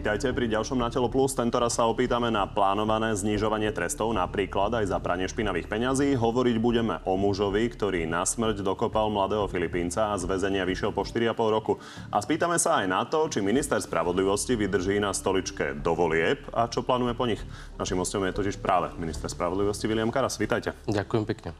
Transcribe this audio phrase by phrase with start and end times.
[0.00, 1.36] Vítajte pri ďalšom Na telo plus.
[1.36, 6.16] Tentoraz sa opýtame na plánované znižovanie trestov, napríklad aj za pranie špinavých peňazí.
[6.16, 11.04] Hovoriť budeme o mužovi, ktorý na smrť dokopal mladého Filipínca a z väzenia vyšiel po
[11.04, 11.76] 4,5 roku.
[12.08, 16.64] A spýtame sa aj na to, či minister spravodlivosti vydrží na stoličke do volieb a
[16.64, 17.44] čo plánuje po nich.
[17.76, 20.40] Našim hostom je totiž práve minister spravodlivosti William Karas.
[20.40, 20.72] Vítajte.
[20.88, 21.52] Ďakujem pekne.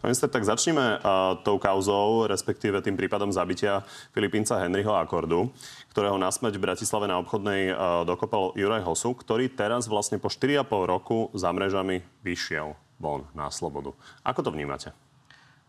[0.00, 5.52] Pán minister, tak začneme uh, tou kauzou, respektíve tým prípadom zabitia Filipínca Henryho Akordu
[5.94, 10.66] ktorého nasmeť v Bratislave na obchodnej uh, dokopal Juraj Hosu, ktorý teraz vlastne po 4,5
[10.90, 13.94] roku za mrežami vyšiel von na slobodu.
[14.26, 14.90] Ako to vnímate?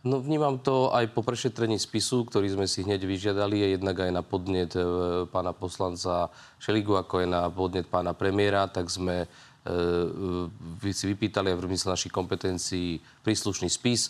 [0.01, 4.11] No vnímam to aj po prešetrení spisu, ktorý sme si hneď vyžiadali, je jednak aj
[4.13, 4.81] na podnet e,
[5.29, 6.29] pána poslanca
[6.61, 9.25] Šeligu, ako aj na podnet pána premiéra, tak sme
[9.65, 14.09] e, si vypýtali aj v zmysle našich kompetencií príslušný spis.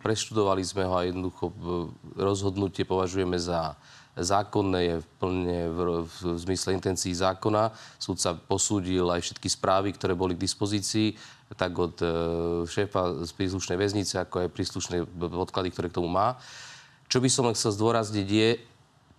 [0.00, 1.52] preštudovali sme ho a jednoducho
[2.16, 3.76] rozhodnutie považujeme za
[4.18, 7.70] zákonné, je plne v, v, v zmysle intencií zákona.
[7.96, 11.14] Súd sa posúdil aj všetky správy, ktoré boli k dispozícii,
[11.54, 12.06] tak od e,
[12.66, 16.38] šéfa z príslušnej väznice, ako aj príslušné odklady, ktoré k tomu má.
[17.10, 18.50] Čo by som len chcel zdôrazniť je,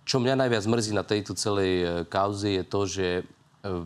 [0.02, 3.22] čo mňa najviac mrzí na tejto celej e, kauze je to, že e,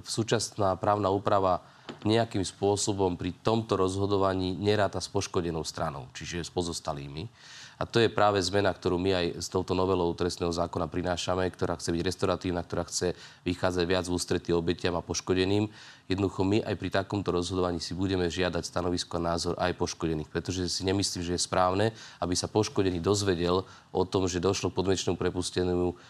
[0.05, 1.61] súčasná právna úprava
[2.03, 7.29] nejakým spôsobom pri tomto rozhodovaní neráta s poškodenou stranou, čiže s pozostalými.
[7.77, 11.77] A to je práve zmena, ktorú my aj s touto novelou trestného zákona prinášame, ktorá
[11.77, 13.13] chce byť restoratívna, ktorá chce
[13.45, 15.69] vychádzať viac v ústretí obetiam a poškodeným.
[16.09, 20.73] Jednoducho my aj pri takomto rozhodovaní si budeme žiadať stanovisko a názor aj poškodených, pretože
[20.73, 25.21] si nemyslím, že je správne, aby sa poškodený dozvedel o tom, že došlo k podmečnému
[25.21, 26.01] prepusteniu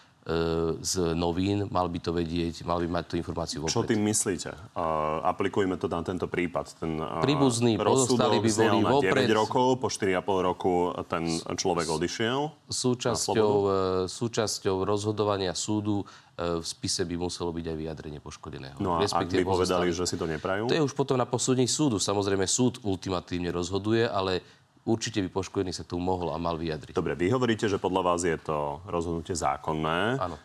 [0.83, 3.71] z novín, mal by to vedieť, mal by mať tú informáciu vopred.
[3.71, 4.51] Čo tým myslíte?
[4.75, 6.83] Uh, aplikujme to na tento prípad.
[6.83, 9.23] Ten uh, Príbuzný, pozostali by boli vopred.
[9.23, 12.39] 9 rokov, po 4,5 roku ten človek odišiel.
[12.67, 13.71] Súčasťou, e,
[14.11, 18.77] súčasťou rozhodovania súdu e, v spise by muselo byť aj vyjadrenie poškodeného.
[18.83, 20.67] No a ak by povedali, že si to neprajú?
[20.67, 21.97] To je už potom na posúdení súdu.
[21.97, 24.43] Samozrejme, súd ultimatívne rozhoduje, ale
[24.87, 26.95] určite by poškodený sa tu mohol a mal vyjadriť.
[26.95, 30.15] Dobre, vy hovoríte, že podľa vás je to rozhodnutie zákonné.
[30.15, 30.39] Áno.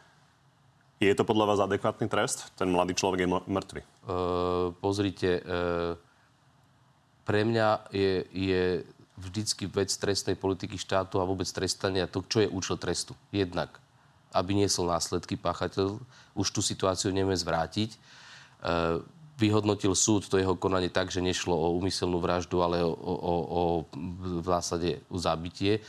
[0.98, 2.50] Je to podľa vás adekvátny trest?
[2.58, 3.80] Ten mladý človek je mŕtvy.
[3.82, 5.94] Uh, pozrite, uh,
[7.22, 8.62] pre mňa je, je
[9.18, 13.18] vždycky vec trestnej politiky štátu a vôbec trestania to, čo je účel trestu.
[13.34, 13.82] Jednak,
[14.30, 15.98] aby niesol následky páchateľ,
[16.38, 17.98] už tú situáciu nevieme zvrátiť.
[18.62, 19.02] Uh,
[19.42, 23.62] vyhodnotil súd to jeho konanie tak, že nešlo o úmyselnú vraždu, ale o, o, o
[24.38, 25.82] v zásade o zabitie.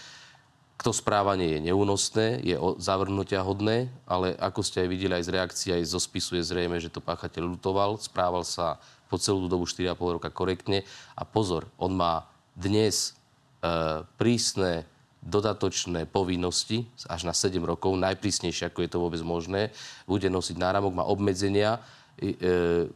[0.81, 5.69] To správanie je neúnosné, je zavrhnutia hodné, ale ako ste aj videli aj z reakcií,
[5.71, 10.17] aj zo spisu je zrejme, že to páchateľ lutoval, správal sa po celú dobu 4,5
[10.17, 10.81] roka korektne.
[11.13, 12.25] A pozor, on má
[12.57, 13.13] dnes
[13.61, 14.89] e, prísne
[15.23, 19.71] dodatočné povinnosti až na 7 rokov, najprísnejšie, ako je to vôbec možné.
[20.03, 21.79] Bude nosiť náramok, má obmedzenia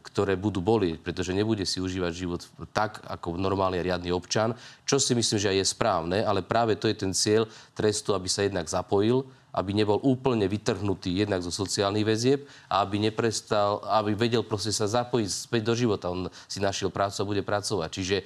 [0.02, 2.40] ktoré budú bolieť, pretože nebude si užívať život
[2.70, 4.54] tak, ako normálny riadny občan,
[4.86, 8.30] čo si myslím, že aj je správne, ale práve to je ten cieľ trestu, aby
[8.30, 14.14] sa jednak zapojil, aby nebol úplne vytrhnutý jednak zo sociálnych väzieb a aby neprestal, aby
[14.14, 16.14] vedel proste sa zapojiť späť do života.
[16.14, 17.90] On si našiel prácu a bude pracovať.
[17.90, 18.16] Čiže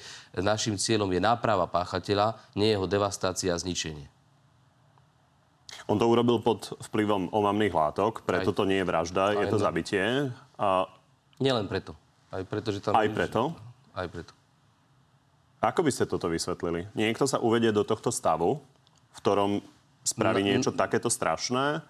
[0.44, 4.21] našim cieľom je náprava páchateľa, nie jeho devastácia a zničenie.
[5.90, 10.30] On to urobil pod vplyvom omamných látok, preto to nie je vražda, je to zabitie.
[10.60, 10.86] A...
[11.42, 11.96] Nielen preto.
[12.32, 12.96] Aj preto, že tam...
[12.96, 13.52] Aj preto?
[13.92, 14.32] Aj preto.
[15.62, 16.90] Ako by ste toto vysvetlili?
[16.96, 18.58] Niekto sa uvedie do tohto stavu,
[19.12, 19.50] v ktorom
[20.02, 21.84] spraví no, niečo takéto strašné,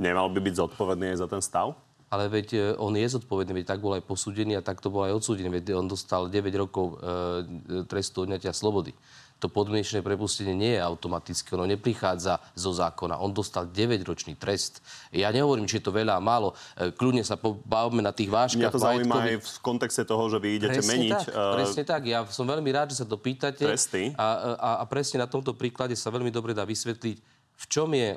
[0.00, 1.76] nemal by byť zodpovedný aj za ten stav?
[2.06, 5.04] Ale veď e, on je zodpovedný, veď tak bol aj posúdený a tak to bol
[5.04, 5.60] aj odsúdený.
[5.60, 8.94] Veď on dostal 9 rokov e, trestu odňatia slobody
[9.36, 13.20] to podmienečné prepustenie nie je automatické, ono neprichádza zo zákona.
[13.20, 14.80] On dostal 9-ročný trest.
[15.12, 16.56] Ja nehovorím, či je to veľa a málo.
[16.72, 18.72] E, kľudne sa pobavme na tých váškach.
[18.72, 21.12] Mňa to zaujíma aj v kontexte toho, že vy idete presne meniť...
[21.12, 21.52] Tak, uh...
[21.52, 22.02] Presne tak.
[22.08, 23.60] Ja som veľmi rád, že sa to pýtate.
[23.60, 24.16] Tresty.
[24.16, 27.16] A, a, a presne na tomto príklade sa veľmi dobre dá vysvetliť,
[27.56, 28.16] v čom je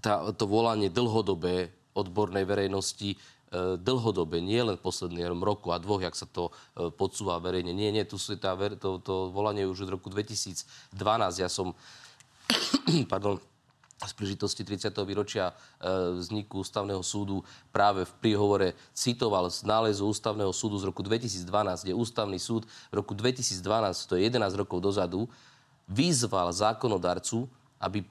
[0.00, 3.14] tá, to volanie dlhodobé odbornej verejnosti
[3.78, 7.70] dlhodobé, nie len posledný roku a dvoch, jak sa to e, podsúva verejne.
[7.70, 10.66] Nie, nie, tu sú tá, to, to volanie už od roku 2012.
[11.38, 11.72] Ja som,
[13.12, 13.38] pardon,
[14.02, 14.90] z príležitosti 30.
[15.06, 15.54] výročia e,
[16.18, 21.46] vzniku ústavného súdu práve v príhovore citoval z nálezu ústavného súdu z roku 2012,
[21.86, 23.62] kde ústavný súd v roku 2012,
[24.10, 25.30] to je 11 rokov dozadu,
[25.86, 27.46] vyzval zákonodarcu,
[27.80, 28.02] aby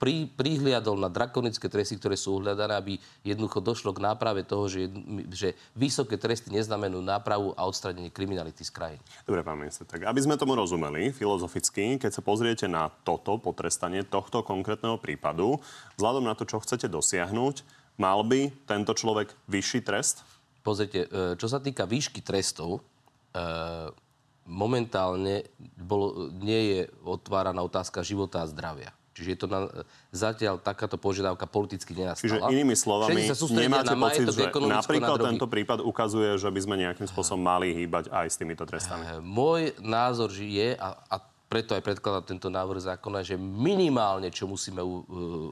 [0.00, 4.88] pri, prihliadol na drakonické tresty, ktoré sú uhľadané, aby jednoducho došlo k náprave toho, že,
[5.28, 9.00] že vysoké tresty neznamenujú nápravu a odstranenie kriminality z krajín.
[9.28, 14.00] Dobre, pán minister, tak aby sme tomu rozumeli filozoficky, keď sa pozriete na toto potrestanie
[14.00, 15.60] tohto konkrétneho prípadu,
[16.00, 20.24] vzhľadom na to, čo chcete dosiahnuť, Mal by tento človek vyšší trest?
[20.64, 23.42] Pozrite, e, čo sa týka výšky trestov, e,
[24.48, 25.44] momentálne
[25.76, 28.96] bolo, nie je otváraná otázka života a zdravia.
[29.10, 29.60] Čiže je to na,
[30.14, 32.30] zatiaľ takáto požiadavka politicky nenastala.
[32.30, 33.26] Čiže inými slovami,
[33.58, 37.74] nemáte na pocit, že napríklad na tento prípad ukazuje, že by sme nejakým spôsobom mali
[37.74, 39.02] hýbať aj s týmito trestami?
[39.02, 41.16] Eh, môj názor je, a, a
[41.50, 45.04] preto aj predkladám tento návrh zákona, že minimálne, čo musíme u, uh,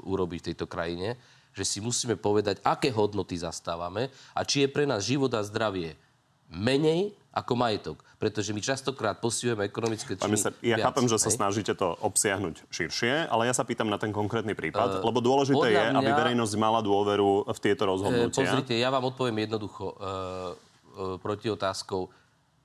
[0.07, 1.19] urobiť v tejto krajine,
[1.51, 5.99] že si musíme povedať, aké hodnoty zastávame a či je pre nás život a zdravie
[6.47, 8.03] menej ako majetok.
[8.19, 12.67] Pretože my častokrát posúvame ekonomické činy minister, ja viac, chápem, že sa snažíte to obsiahnuť
[12.67, 16.11] širšie, ale ja sa pýtam na ten konkrétny prípad, uh, lebo dôležité je, mňa, aby
[16.11, 18.43] verejnosť mala dôveru v tieto rozhodnutia.
[18.43, 22.11] Uh, pozrite, ja vám odpoviem jednoducho uh, uh, proti otázkou,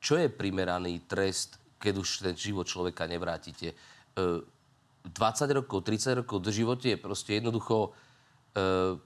[0.02, 3.78] čo je primeraný trest, keď už ten život človeka nevrátite.
[4.18, 4.42] Uh,
[5.06, 7.94] 20 rokov, 30 rokov do živote je proste jednoducho...
[8.58, 8.98] Uh,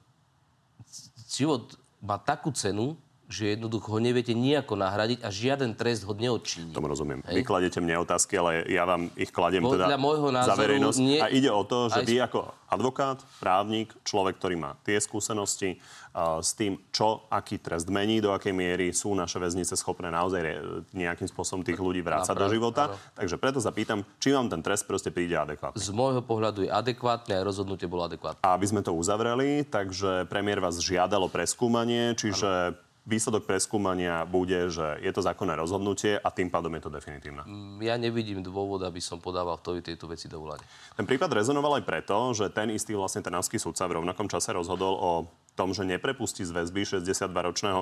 [1.27, 2.95] život má takú cenu,
[3.27, 6.71] že jednoducho ho neviete nejako nahradiť a žiaden trest ho neodčiní.
[6.71, 7.19] Tomu rozumiem.
[7.27, 7.35] Hej.
[7.35, 10.99] Vy kladete mne otázky, ale ja vám ich kladiem Podľa teda môjho názoru, za verejnosť.
[11.03, 11.19] Nie...
[11.19, 12.07] A ide o to, že aj...
[12.07, 12.39] vy ako
[12.71, 15.75] advokát, právnik, človek, ktorý má tie skúsenosti
[16.15, 20.39] uh, s tým, čo, aký trest mení, do akej miery sú naše väznice schopné naozaj
[20.39, 20.55] re,
[20.95, 22.83] nejakým spôsobom tých ľudí vrácať Naprav, do života.
[22.91, 22.95] Áno.
[23.11, 25.79] Takže preto sa pýtam, či vám ten trest proste príde adekvátne.
[25.79, 28.39] Z môjho pohľadu je adekvátne a rozhodnutie bolo adekvátne.
[28.43, 34.67] A aby sme to uzavreli, takže premiér vás žiadalo preskúmanie, čiže ano výsledok preskúmania bude,
[34.67, 37.47] že je to zákonné rozhodnutie a tým pádom je to definitívne.
[37.47, 40.61] Mm, ja nevidím dôvod, aby som podával v tejto veci do vlády.
[40.99, 44.93] Ten prípad rezonoval aj preto, že ten istý vlastne trnavský sudca v rovnakom čase rozhodol
[44.99, 45.11] o
[45.57, 47.81] tom, že neprepustí z väzby 62-ročného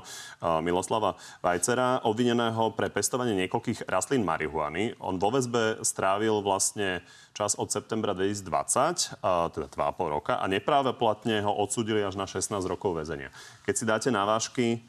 [0.63, 4.95] Miloslava Vajcera, obvineného pre pestovanie niekoľkých rastlín marihuany.
[5.03, 7.03] On vo väzbe strávil vlastne
[7.35, 9.19] čas od septembra 2020,
[9.51, 13.27] teda 2,5 roka, a nepráve platne ho odsudili až na 16 rokov väzenia.
[13.67, 14.87] Keď si dáte na vážky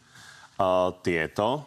[0.58, 1.64] uh, tieto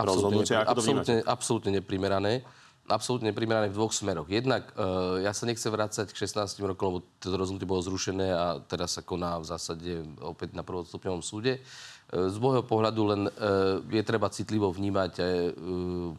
[0.00, 2.42] rozhodnutia, ako to absolútne, absolútne neprimerané.
[2.90, 4.26] Absolútne neprimerané v dvoch smeroch.
[4.26, 8.58] Jednak, uh, ja sa nechcem vrácať k 16 rokom, lebo to rozhodnutie bolo zrušené a
[8.58, 11.62] teraz sa koná v zásade opäť na prvostupňovom súde.
[12.10, 16.10] Uh, z môjho pohľadu len uh, je treba citlivo vnímať aj, uh,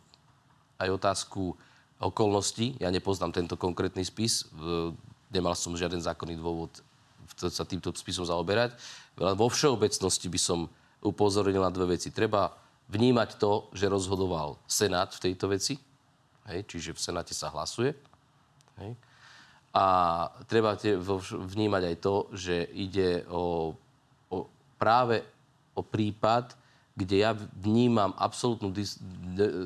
[0.88, 1.51] aj otázku
[2.00, 2.80] okolností.
[2.80, 4.48] Ja nepoznám tento konkrétny spis.
[4.56, 4.95] Uh,
[5.36, 6.71] nemal som žiaden zákonný dôvod
[7.33, 8.77] sa týmto spisom zaoberať.
[9.18, 10.59] Vo všeobecnosti by som
[11.03, 12.09] upozornil na dve veci.
[12.09, 12.55] Treba
[12.89, 15.77] vnímať to, že rozhodoval Senát v tejto veci,
[16.50, 17.95] hej, čiže v Senáte sa hlasuje.
[18.79, 18.97] Hej.
[19.73, 19.85] A
[20.45, 20.77] treba
[21.29, 23.73] vnímať aj to, že ide o,
[24.29, 24.38] o
[24.77, 25.25] práve
[25.73, 26.53] o prípad,
[26.94, 29.01] kde ja vnímam absolútnu dis-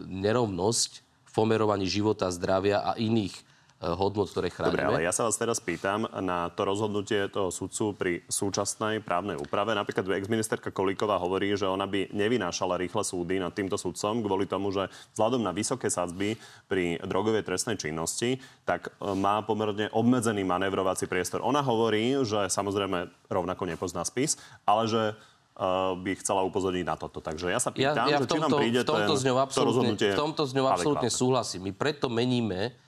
[0.08, 0.92] nerovnosť
[1.28, 3.36] v pomerovaní života, zdravia a iných
[3.78, 4.74] hodnot, ktoré chránime.
[4.74, 9.38] Dobre, ale ja sa vás teraz pýtam na to rozhodnutie toho sudcu pri súčasnej právnej
[9.38, 9.78] úprave.
[9.78, 14.74] Napríklad ex-ministerka Kolíková hovorí, že ona by nevynášala rýchle súdy nad týmto sudcom kvôli tomu,
[14.74, 21.06] že vzhľadom na vysoké sadzby pri drogovej trestnej činnosti, tak eh, má pomerne obmedzený manevrovací
[21.06, 21.46] priestor.
[21.46, 27.22] Ona hovorí, že samozrejme rovnako nepozná spis, ale že eh, by chcela upozorniť na toto.
[27.22, 30.10] Takže ja sa pýtam, ja, ja tomto, či vám príde v tomto ten, to rozhodnutie
[30.10, 31.70] V tomto s ňou absolútne súhlasím.
[31.70, 32.87] My preto meníme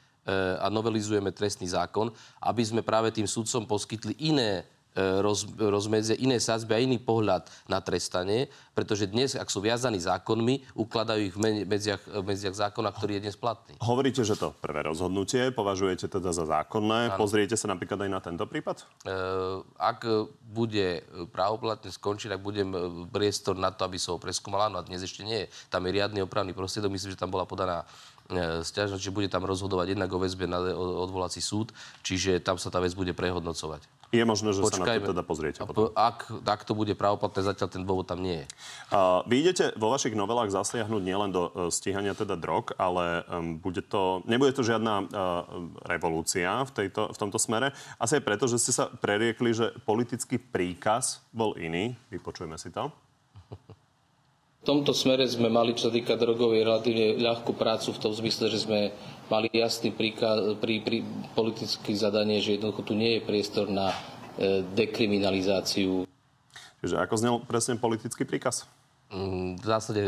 [0.60, 2.12] a novelizujeme trestný zákon,
[2.44, 4.62] aby sme práve tým sudcom poskytli iné
[4.94, 9.97] e, roz, rozmedzie, iné sadzby a iný pohľad na trestanie, pretože dnes, ak sú viazaní
[9.97, 13.73] zákonmi, ukladajú ich v medziach, medziach zákona, ktorý je dnes platný.
[13.81, 17.16] Hovoríte, že to prvé rozhodnutie považujete teda za zákonné.
[17.16, 17.18] Ano.
[17.18, 18.85] Pozriete sa napríklad aj na tento prípad?
[18.85, 19.16] E,
[19.81, 20.06] ak
[20.45, 21.02] bude
[21.33, 22.69] právoplatne skončiť, ak budem
[23.09, 25.52] priestor na to, aby sa ho preskúmala, no a dnes ešte nie je.
[25.73, 28.19] Tam je riadny opravný prostriedok, myslím, že tam bola podaná E,
[28.64, 31.74] stiažnosť, že bude tam rozhodovať jednak o väzbe na odvolací súd,
[32.06, 34.00] čiže tam sa tá vec bude prehodnocovať.
[34.09, 34.90] Je možné, že Počkajme.
[34.90, 35.94] sa na to teda pozriete potom.
[35.94, 38.45] Ak, ak to bude pravoplatné, zatiaľ ten dôvod tam nie je.
[38.90, 43.62] Uh, vy idete vo vašich novelách zasiahnuť nielen do uh, stíhania teda drog, ale um,
[43.62, 45.06] bude to, nebude to žiadna uh,
[45.86, 47.69] revolúcia v, tejto, v tomto smere.
[48.02, 51.94] Asi aj preto, že ste sa preriekli, že politický príkaz bol iný.
[52.09, 52.90] Vypočujeme si to.
[54.59, 58.51] V tomto smere sme mali, čo sa týka drogovej, relatívne ľahkú prácu v tom zmysle,
[58.51, 58.92] že sme
[59.31, 60.99] mali jasný príkaz, prí, prí,
[61.31, 63.95] politické zadanie, že jednoducho tu nie je priestor na
[64.35, 66.04] e, dekriminalizáciu.
[66.83, 68.68] Čiže ako znel presne politický príkaz?
[69.16, 70.01] Mm, v zásade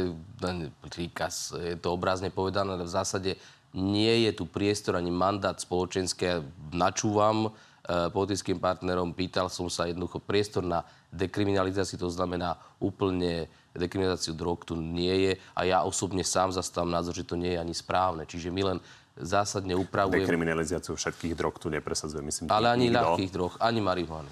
[0.91, 3.31] príkaz, je to obrazne povedané, ale v zásade
[3.71, 6.43] nie je tu priestor ani mandát spoločenský.
[6.75, 14.35] Načúvam e, politickým partnerom, pýtal som sa jednoducho priestor na dekriminalizáciu, to znamená úplne dekriminalizáciu
[14.35, 17.75] drog tu nie je a ja osobne sám zastávam názor, že to nie je ani
[17.75, 18.27] správne.
[18.27, 18.77] Čiže my len
[19.15, 20.23] zásadne upravujeme...
[20.23, 22.45] Dekriminalizáciu všetkých drog tu nepresadzuje, myslím.
[22.51, 22.99] Ale ani nikto.
[22.99, 24.31] ľahkých drog, ani marihuany.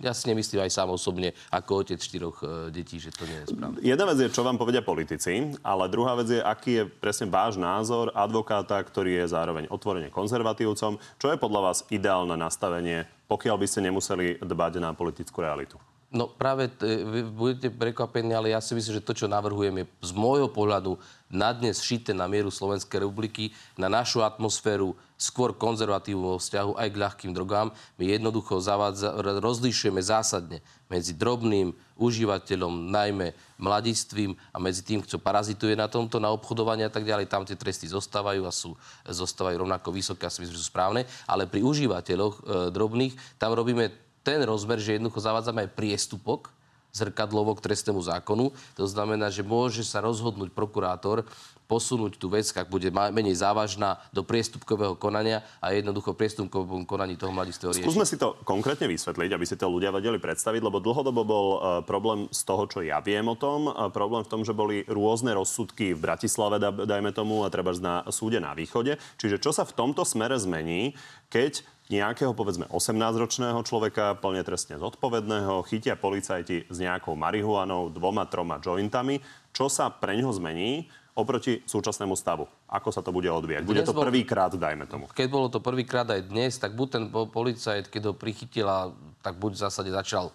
[0.00, 3.52] Ja si nemyslím aj sám osobne, ako otec štyroch e, detí, že to nie je
[3.52, 3.76] správne.
[3.84, 7.60] Jedna vec je, čo vám povedia politici, ale druhá vec je, aký je presne váš
[7.60, 10.96] názor advokáta, ktorý je zároveň otvorene konzervatívcom.
[11.20, 15.76] Čo je podľa vás ideálne nastavenie, pokiaľ by ste nemuseli dbať na politickú realitu?
[16.12, 19.84] No práve t- vy budete prekvapení, ale ja si myslím, že to, čo navrhujem, je
[20.04, 21.00] z môjho pohľadu
[21.32, 26.88] na dnes šité na mieru Slovenskej republiky, na našu atmosféru, skôr konzervatívu vo vzťahu aj
[26.92, 27.72] k ľahkým drogám.
[27.96, 30.60] My jednoducho zavádza, rozlišujeme zásadne
[30.92, 36.92] medzi drobným užívateľom, najmä mladistvím a medzi tým, kto parazituje na tomto, na obchodovanie a
[36.92, 37.32] tak ďalej.
[37.32, 38.76] Tam tie tresty zostávajú a sú,
[39.08, 41.08] zostávajú rovnako vysoké, a si myslím, že sú správne.
[41.24, 46.50] Ale pri užívateľoch e, drobných tam robíme ten rozmer, že jednoducho zavádzame aj priestupok
[46.92, 48.52] zrkadlovo k trestnému zákonu.
[48.76, 51.24] To znamená, že môže sa rozhodnúť prokurátor
[51.72, 57.32] posunúť tú vec, ak bude menej závažná, do priestupkového konania a jednoducho priestupkovom konaní toho
[57.32, 57.88] mladistvého riešiť.
[57.88, 61.60] Skúsme si to konkrétne vysvetliť, aby si to ľudia vedeli predstaviť, lebo dlhodobo bol uh,
[61.80, 63.72] problém z toho, čo ja viem o tom.
[63.72, 68.04] Uh, problém v tom, že boli rôzne rozsudky v Bratislave, dajme tomu, a treba na
[68.12, 69.00] súde na východe.
[69.16, 70.92] Čiže čo sa v tomto smere zmení,
[71.32, 78.56] keď nejakého, povedzme, 18-ročného človeka, plne trestne zodpovedného, chytia policajti s nejakou marihuanou, dvoma, troma
[78.56, 79.20] jointami.
[79.52, 82.48] Čo sa pre ňoho zmení oproti súčasnému stavu?
[82.72, 83.68] Ako sa to bude odvíjať?
[83.68, 85.04] Bude to prvýkrát, dajme tomu.
[85.12, 89.52] Keď bolo to prvýkrát aj dnes, tak buď ten policajt, keď ho prichytila, tak buď
[89.52, 90.32] v zásade začal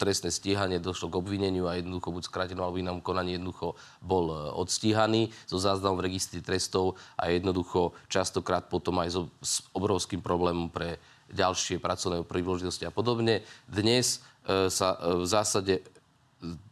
[0.00, 4.36] trestné stíhanie, došlo k obvineniu a jednoducho buď skrátenom alebo inom konaní jednoducho bol e,
[4.56, 10.72] odstíhaný so záznamom v registri trestov a jednoducho častokrát potom aj so, s obrovským problémom
[10.72, 10.96] pre
[11.28, 13.44] ďalšie pracovné príležitosti a podobne.
[13.68, 15.74] Dnes e, sa e, v zásade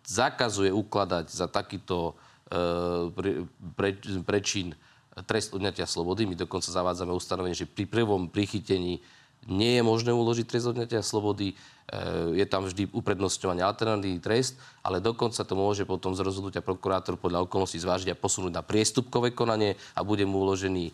[0.09, 2.17] zakazuje ukladať za takýto
[3.17, 4.77] pre, pre, prečin
[5.25, 6.29] trest odňatia slobody.
[6.29, 9.01] My dokonca zavádzame ustanovenie, že pri prvom prichytení
[9.49, 11.57] nie je možné uložiť trest odňatia slobody.
[11.85, 17.21] Eh, je tam vždy uprednostňovanie alternatívny trest, ale dokonca to môže potom z rozhodnutia prokurátor
[17.21, 20.93] podľa okolností zvážiť a posunúť na priestupkové konanie a bude mu uložený e,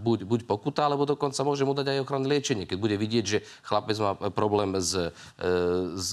[0.00, 2.64] buď, buď pokuta, alebo dokonca môže mu dať aj ochranné liečenie.
[2.64, 5.12] Keď bude vidieť, že chlapec má problém s, e,
[5.96, 6.08] s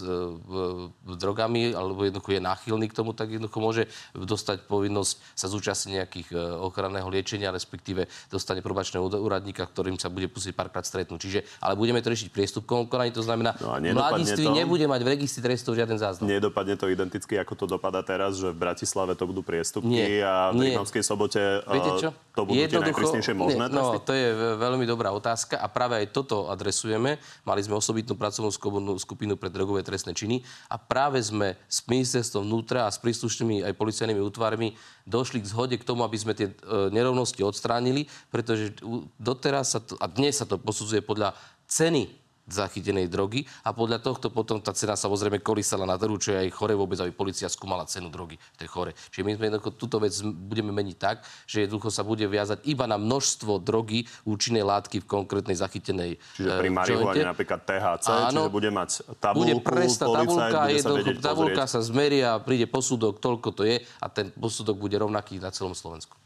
[1.03, 6.29] drogami alebo jednoducho je náchylný k tomu, tak jednoducho môže dostať povinnosť sa zúčastniť nejakých
[6.63, 11.19] ochranného liečenia, respektíve dostane probačného úradníka, ktorým sa bude pustiť párkrát stretnúť.
[11.19, 15.09] Čiže, ale budeme to riešiť priestupkovom konaní, to znamená, no mladiství to, nebude mať v
[15.13, 16.25] registri trestov žiaden záznam.
[16.25, 20.49] Nedopadne to identicky, ako to dopadá teraz, že v Bratislave to budú priestupky nie, a
[20.49, 22.09] v Rímavskej sobote Viete čo?
[22.33, 24.27] to budú Jednoducho, tie najprísnejšie možné nie, No, to je
[24.57, 27.19] veľmi dobrá otázka a práve aj toto adresujeme.
[27.43, 28.49] Mali sme osobitnú pracovnú
[28.97, 33.73] skupinu pre drogové trestné činy a práve sme s ministerstvom vnútra a s príslušnými aj
[33.75, 34.73] policajnými útvarmi
[35.03, 36.53] došli k zhode k tomu, aby sme tie e,
[36.89, 38.73] nerovnosti odstránili, pretože
[39.21, 41.37] doteraz sa to, a dnes sa to posudzuje podľa
[41.69, 46.45] ceny zachytenej drogy a podľa tohto potom tá cena samozrejme kolísala na trhu, čo je
[46.45, 48.91] aj chore vôbec, aby policia skúmala cenu drogy v tej chore.
[49.09, 52.85] Čiže my sme jednoducho túto vec budeme meniť tak, že jednoducho sa bude viazať iba
[52.85, 58.45] na množstvo drogy účinnej látky v konkrétnej zachytenej Čiže pri eh, marihuane napríklad THC, Áno,
[58.45, 63.63] čiže bude mať tabulku, bude presná tabulka, jednoducho, tabulka sa zmeria, príde posudok, toľko to
[63.65, 66.24] je a ten posudok bude rovnaký na celom Slovensku.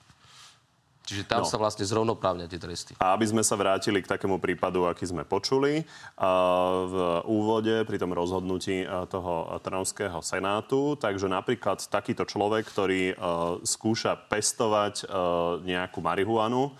[1.09, 1.49] Čiže tam no.
[1.49, 2.93] sa vlastne zrovnoprávňa tie tresty.
[3.01, 5.81] A aby sme sa vrátili k takému prípadu, aký sme počuli
[6.85, 13.17] v úvode pri tom rozhodnutí toho Trnavského senátu, takže napríklad takýto človek, ktorý
[13.65, 15.09] skúša pestovať
[15.65, 16.77] nejakú marihuanu,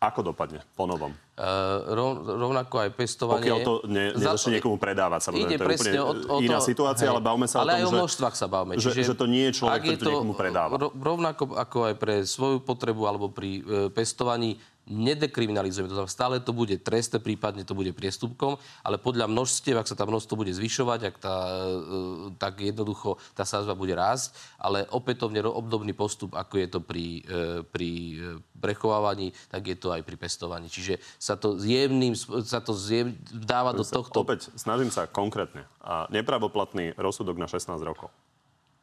[0.00, 1.12] ako dopadne po novom?
[1.36, 3.44] Rov, rovnako aj pestovanie...
[3.44, 5.52] Pokiaľ to ne, nezačne niekomu predávať, samozrejme.
[5.52, 7.76] Ide to je úplne o, o iná to, situácia, hej, ale bavme sa ale o
[7.76, 8.72] tom, aj o množstvách sa bavme.
[8.80, 10.72] Že, čiže, že to nie je človek, ktorý to niekomu predáva.
[10.96, 15.90] Rovnako ako aj pre svoju potrebu alebo pri e, pestovaní nedekriminalizujeme.
[15.90, 19.98] To znamená, stále to bude trestné, prípadne to bude priestupkom, ale podľa množstiev, ak sa
[19.98, 25.42] tá množstvo bude zvyšovať, ak tá, e, tak jednoducho tá sázba bude rásť, ale opätovne
[25.42, 28.14] obdobný postup, ako je to pri, e, pri e,
[28.62, 30.70] prechovávaní, tak je to aj pri pestovaní.
[30.70, 32.14] Čiže sa to zjemným,
[32.46, 34.22] sa to zjem, dáva do tohto...
[34.22, 35.66] Opäť, snažím sa konkrétne.
[35.82, 38.08] A nepravoplatný rozsudok na 16 rokov.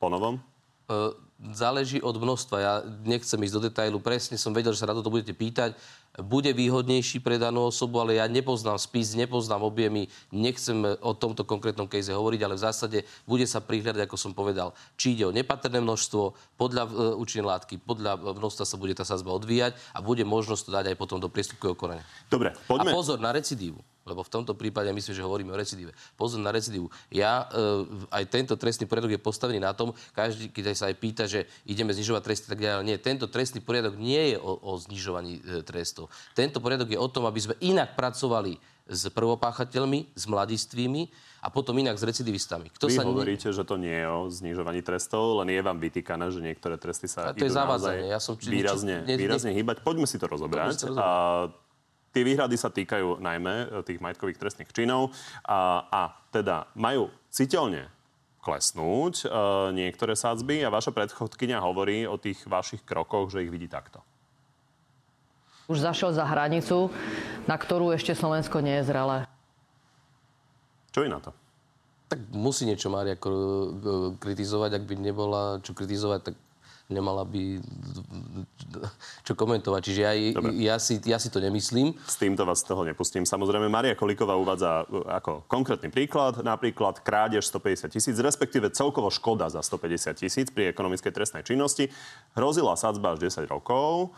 [0.04, 0.44] Po novom?
[1.52, 2.58] Záleží od množstva.
[2.60, 2.74] Ja
[3.04, 4.00] nechcem ísť do detailu.
[4.00, 5.76] Presne som vedel, že sa na toto budete pýtať.
[6.24, 11.90] Bude výhodnejší pre danú osobu, ale ja nepoznám spis, nepoznám objemy, nechcem o tomto konkrétnom
[11.90, 15.82] kejze hovoriť, ale v zásade bude sa prihľadať, ako som povedal, či ide o nepatrné
[15.82, 20.64] množstvo, podľa uh, účinnej látky, podľa množstva sa bude tá sazba odvíjať a bude možnosť
[20.64, 22.06] to dať aj potom do priestupkového konania.
[22.32, 22.92] Dobre, poďme.
[22.92, 25.96] A pozor na recidívu lebo v tomto prípade myslím, že hovoríme o recidíve.
[26.20, 26.92] Pozor na recidívu.
[27.08, 31.24] Ja, e, aj tento trestný poriadok je postavený na tom, každý, keď sa aj pýta,
[31.24, 32.84] že ideme znižovať tresty, tak ďalej.
[32.84, 36.12] Nie, tento trestný poriadok nie je o, o znižovaní e, trestov.
[36.36, 41.08] Tento poriadok je o tom, aby sme inak pracovali s prvopáchateľmi, s mladistvými
[41.44, 42.72] a potom inak s recidivistami.
[42.72, 43.56] Kto Vy sa hovoríte, ne...
[43.60, 47.30] že to nie je o znižovaní trestov, len je vám vytýkané, že niektoré tresty sa
[47.30, 48.08] a to je zavádzanie.
[48.08, 49.84] Ja som či, výrazne, či, ne, výrazne ne, hýbať.
[49.84, 50.88] Poďme si to rozobrať.
[50.96, 51.08] A
[52.16, 55.12] tie výhrady sa týkajú najmä e, tých majetkových trestných činov
[55.44, 57.92] a, a teda majú citeľne
[58.40, 59.36] klesnúť e,
[59.76, 64.00] niektoré sádzby a vaša predchodkynia hovorí o tých vašich krokoch, že ich vidí takto.
[65.68, 66.92] Už zašiel za hranicu,
[67.48, 69.33] na ktorú ešte Slovensko nie je zrelé.
[70.94, 71.34] Čo je na to?
[72.08, 73.18] Tak musí niečo Mária
[74.22, 74.78] kritizovať.
[74.78, 76.36] Ak by nebola čo kritizovať, tak
[76.92, 77.64] nemala by
[79.26, 79.82] čo komentovať.
[79.82, 80.14] Čiže ja,
[80.54, 81.98] ja, si, ja si to nemyslím.
[82.06, 83.26] S týmto vás z toho nepustím.
[83.26, 89.48] Samozrejme, Maria Kolíková uvádza uh, ako konkrétny príklad, napríklad krádež 150 tisíc, respektíve celkovo škoda
[89.48, 91.88] za 150 tisíc pri ekonomickej trestnej činnosti.
[92.38, 94.14] Hrozila sadzba až 10 rokov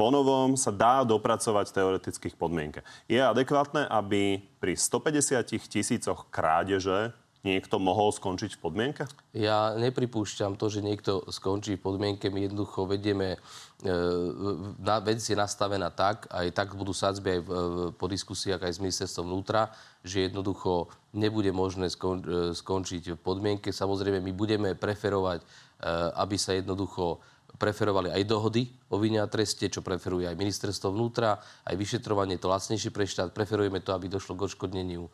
[0.00, 2.80] ponovom sa dá dopracovať teoretických podmienke.
[3.04, 9.04] Je adekvátne, aby pri 150 tisícoch krádeže niekto mohol skončiť v podmienke?
[9.32, 12.28] Ja nepripúšťam to, že niekto skončí v podmienke.
[12.28, 13.40] My jednoducho vedieme,
[13.80, 13.88] e,
[15.04, 17.50] vec je nastavená tak, aj tak budú sadzby aj v,
[17.96, 19.72] po diskusiách aj s ministerstvom vnútra,
[20.04, 23.72] že jednoducho nebude možné skon, e, skončiť v podmienke.
[23.72, 25.46] Samozrejme, my budeme preferovať, e,
[26.20, 27.24] aby sa jednoducho
[27.60, 31.36] preferovali aj dohody o vine a treste, čo preferuje aj ministerstvo vnútra,
[31.68, 33.36] aj vyšetrovanie, to lacnejšie pre štát.
[33.36, 35.10] Preferujeme to, aby došlo k odškodneniu e,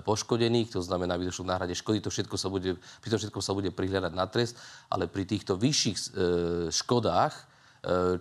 [0.00, 2.00] poškodených, to znamená, aby došlo k náhrade škody.
[2.00, 4.56] To všetko sa bude, pri tom všetko sa bude prihľadať na trest,
[4.88, 6.04] ale pri týchto vyšších e,
[6.72, 7.53] škodách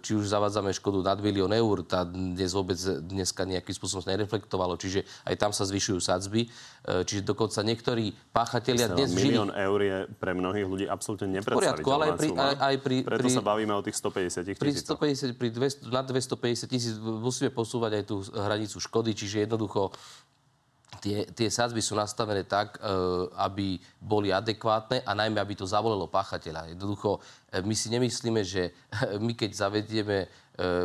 [0.04, 5.08] či už zavádzame škodu nad milión eur, tá dnes vôbec dneska nejakým spôsobom nereflektovalo, čiže
[5.24, 6.46] aj tam sa zvyšujú sadzby.
[6.46, 9.40] E, čiže dokonca niektorí páchatelia dnes žili...
[9.40, 13.22] Milión eur je pre mnohých ľudí absolútne nepredstaviteľná ale aj pri, aj, aj pri, Preto
[13.24, 14.60] pri, sa bavíme o tých 150 tisíc.
[14.60, 19.96] Pri 150, pri 200, nad 250 tisíc musíme posúvať aj tú hranicu škody, čiže jednoducho
[21.00, 22.92] tie, tie sadzby sú nastavené tak, e,
[23.40, 26.76] aby boli adekvátne a najmä, aby to zavolelo páchateľa.
[26.76, 27.24] Jednoducho,
[27.62, 28.74] my si nemyslíme, že
[29.26, 30.28] my keď zavedieme e,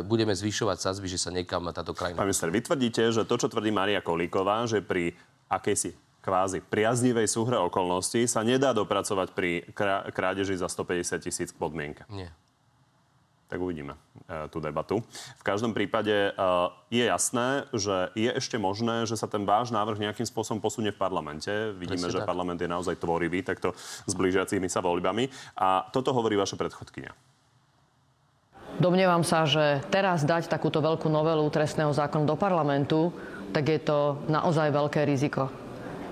[0.05, 2.19] budeme zvyšovať sadzby, že sa niekam táto krajina...
[2.19, 5.17] Pán minister, vy tvrdíte, že to, čo tvrdí Maria Kolíková, že pri
[5.49, 9.65] akejsi kvázi priaznivej súhre okolností sa nedá dopracovať pri
[10.13, 12.05] krádeži za 150 tisíc podmienka.
[12.11, 12.29] Nie
[13.49, 13.97] tak uvidíme
[14.29, 15.01] e, tú debatu.
[15.41, 16.31] V každom prípade e,
[16.93, 21.01] je jasné, že je ešte možné, že sa ten váš návrh nejakým spôsobom posunie v
[21.01, 21.49] parlamente.
[21.73, 22.29] Vidíme, Presne že tak.
[22.29, 23.73] parlament je naozaj tvorivý, takto
[24.05, 25.33] s blížiacimi sa voľbami.
[25.57, 27.11] A toto hovorí vaša predchodkynia.
[28.79, 33.11] Domnievam sa, že teraz dať takúto veľkú novelu trestného zákona do parlamentu,
[33.49, 35.49] tak je to naozaj veľké riziko.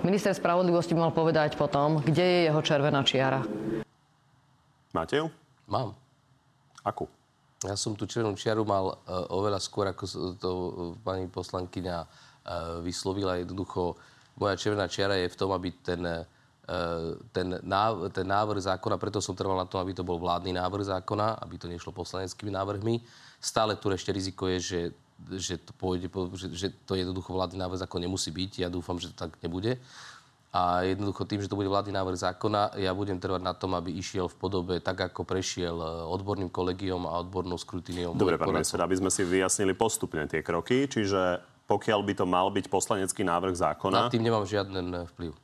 [0.02, 3.46] Minister spravodlivosti mal povedať potom, kde je jeho červená čiara.
[4.92, 5.30] Máte ju?
[5.70, 5.94] Mám.
[6.84, 7.08] Akú?
[7.66, 10.04] Ja som tú červenú čiaru mal uh, oveľa skôr, ako
[10.38, 10.70] to uh,
[11.02, 12.08] pani poslankyňa uh,
[12.86, 13.42] vyslovila.
[13.42, 13.98] Jednoducho,
[14.38, 15.98] moja červená čiara je v tom, aby ten,
[17.34, 20.94] ten, náv- ten návrh zákona, preto som trval na tom, aby to bol vládny návrh
[20.94, 23.02] zákona, aby to nešlo poslaneckými návrhmi.
[23.42, 24.82] Stále tu ešte riziko je, že
[25.34, 28.62] že to, pôjde, že, že to jednoducho vládny návrh zákon nemusí byť.
[28.62, 29.82] Ja dúfam, že to tak nebude.
[30.56, 33.92] A jednoducho tým, že to bude vládny návrh zákona, ja budem trvať na tom, aby
[33.92, 38.16] išiel v podobe tak, ako prešiel e, odborným kolegiom a odbornou skrutiniou.
[38.16, 42.48] Dobre, pán minister, aby sme si vyjasnili postupne tie kroky, čiže pokiaľ by to mal
[42.48, 44.08] byť poslanecký návrh zákona...
[44.08, 45.36] Na tým nemám žiaden vplyv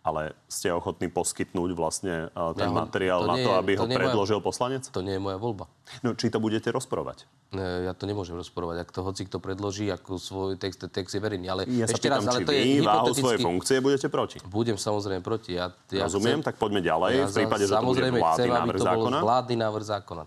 [0.00, 3.86] ale ste ochotní poskytnúť vlastne uh, ten ja, materiál to na to, aby to ho
[3.86, 4.82] predložil moja, poslanec?
[4.88, 5.68] To nie je moja voľba.
[6.00, 7.28] No, či to budete rozporovať?
[7.58, 8.86] Ja to nemôžem rozporovať.
[8.86, 11.50] Ak to hoci kto predloží ako svoj text, text je verejný.
[11.50, 14.38] Ale ja ešte raz, ale to je váhu svojej funkcie budete proti?
[14.46, 15.58] Budem samozrejme proti.
[15.58, 17.10] Ja, ja Rozumiem, chcem, tak poďme ďalej.
[17.20, 19.18] Ja v prípade, že to bude vládny chcem, návrh to zákona.
[19.20, 20.22] Vládny návrh zákona.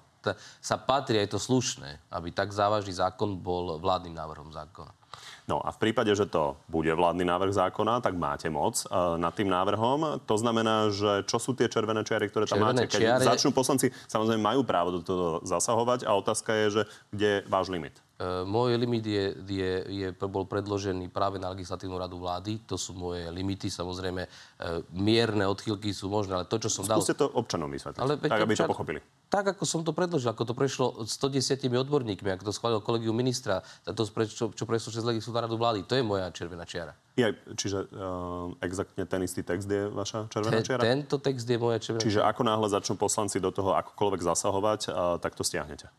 [0.60, 5.03] sa patrí, aj to slušné, aby tak závažný zákon bol vládnym návrhom zákona.
[5.44, 9.36] No a v prípade, že to bude vládny návrh zákona, tak máte moc uh, nad
[9.36, 10.24] tým návrhom.
[10.24, 12.96] To znamená, že čo sú tie červené čiary, ktoré tam červené máte?
[12.96, 13.24] Keď čiare...
[13.28, 17.68] začnú poslanci, samozrejme majú právo do toho zasahovať a otázka je, že kde je váš
[17.68, 18.00] limit?
[18.13, 22.62] Uh, môj limit je, je, je, bol predložený práve na legislatívnu radu vlády.
[22.69, 23.73] To sú moje limity.
[23.73, 27.26] Samozrejme, uh, mierne odchýlky sú možné, ale to, čo som Skúste dal...
[27.26, 28.69] to občanom vysvetliť, ale, tak aby občan...
[28.69, 29.02] to pochopili
[29.34, 33.65] tak, ako som to predložil, ako to prešlo 110 odborníkmi, ako to schválil kolegiu ministra,
[33.82, 36.93] to, čo, čo prešlo cez legislatívnu radu vlády, to je moja červená čiara.
[37.17, 40.82] Ja, čiže uh, exaktne ten istý text je vaša červená Te, čiara?
[40.86, 45.17] Tento text je moja červená Čiže ako náhle začnú poslanci do toho akokoľvek zasahovať, uh,
[45.17, 45.89] tak to stiahnete?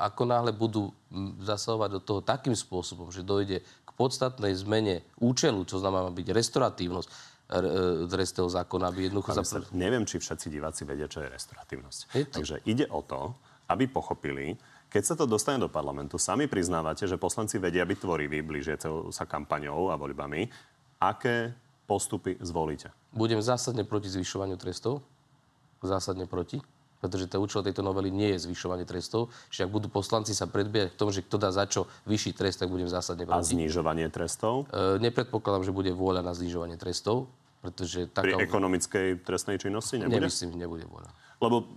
[0.00, 0.90] Ako náhle budú
[1.44, 7.08] zasahovať do toho takým spôsobom, že dojde k podstatnej zmene účelu, čo znamená byť restauratívnosť,
[8.08, 9.32] trestného zákona, aby jednoducho...
[9.40, 9.64] Sa...
[9.72, 12.00] Neviem, či všetci diváci vedia, čo je restoratívnosť.
[12.12, 12.34] Je to...
[12.40, 13.32] Takže ide o to,
[13.68, 14.56] aby pochopili,
[14.88, 19.28] Keď sa to dostane do parlamentu, sami priznávate, že poslanci vedia byť tvoriví blížiacou sa
[19.28, 20.48] kampaňou a voľbami.
[21.04, 21.52] Aké
[21.84, 22.88] postupy zvolíte?
[23.12, 25.04] Budem zásadne proti zvyšovaniu trestov.
[25.84, 26.64] Zásadne proti
[26.98, 29.30] pretože to účel tejto novely nie je zvyšovanie trestov.
[29.50, 32.58] Čiže ak budú poslanci sa predbiehať v tom, že kto dá za čo vyšší trest,
[32.62, 33.38] tak budem zásadne proti.
[33.38, 34.66] A znižovanie trestov?
[34.70, 37.30] E, nepredpokladám, že bude vôľa na znižovanie trestov.
[37.58, 38.38] Pretože taká...
[38.38, 40.22] Pri ekonomickej trestnej činnosti nebude?
[40.22, 41.10] Nemyslím, že nebude vôľa.
[41.38, 41.70] Lebo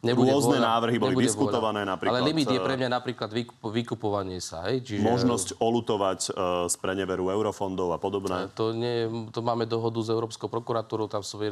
[0.00, 1.92] nebude rôzne vôľa, návrhy boli diskutované vôľa.
[1.92, 2.16] napríklad...
[2.16, 4.72] Ale limit je pre mňa napríklad vykup, vykupovanie sa.
[4.72, 4.88] Hej?
[4.88, 5.04] Čiže...
[5.04, 8.48] Možnosť olutovať uh, z preneveru eurofondov a podobné.
[8.56, 11.44] To, nie, to máme dohodu s Európskou prokuratúrou, tam som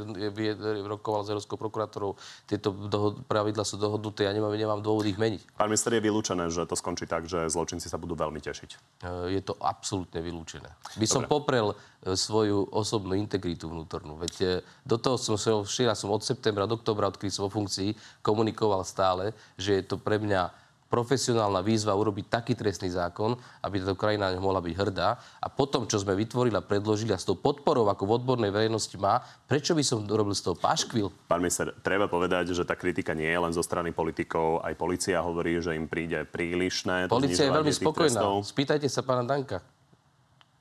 [0.88, 2.16] rokoval s Európskou prokuratúrou.
[2.48, 5.60] Tieto dohod, pravidla sú dohodnuté, ja nemám, nemám dôvod ich meniť.
[5.60, 9.04] Pán minister, je vylúčené, že to skončí tak, že zločinci sa budú veľmi tešiť?
[9.04, 10.72] Uh, je to absolútne vylúčené.
[10.96, 11.32] By som Dobre.
[11.36, 14.16] poprel uh, svoju osobnú integritu vnútornú.
[14.16, 15.36] Veď do toho som,
[15.68, 20.22] včera som od septembra do oktobra, odkedy som funkcii komunikoval stále, že je to pre
[20.22, 25.14] mňa profesionálna výzva urobiť taký trestný zákon, aby táto krajina mohla byť hrdá.
[25.38, 28.98] A potom, čo sme vytvorili a predložili a s tou podporou, ako v odbornej verejnosti
[28.98, 31.30] má, prečo by som robil z toho paškvil?
[31.30, 34.66] Pán minister, treba povedať, že tá kritika nie je len zo strany politikov.
[34.66, 37.06] Aj policia hovorí, že im príde prílišné.
[37.06, 38.20] Polícia je veľmi spokojná.
[38.42, 39.62] Spýtajte sa pána Danka.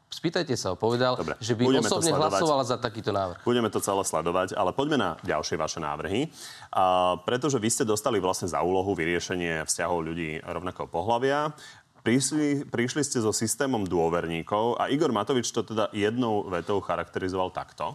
[0.09, 3.45] Spýtajte sa ho, povedal, Dobre, že by osobne hlasovala za takýto návrh.
[3.45, 6.33] Budeme to celé sledovať, ale poďme na ďalšie vaše návrhy.
[6.73, 11.53] A, pretože vy ste dostali vlastne za úlohu vyriešenie vzťahov ľudí rovnakého pohľavia.
[12.01, 17.93] Prišli, prišli ste so systémom dôverníkov a Igor Matovič to teda jednou vetou charakterizoval takto.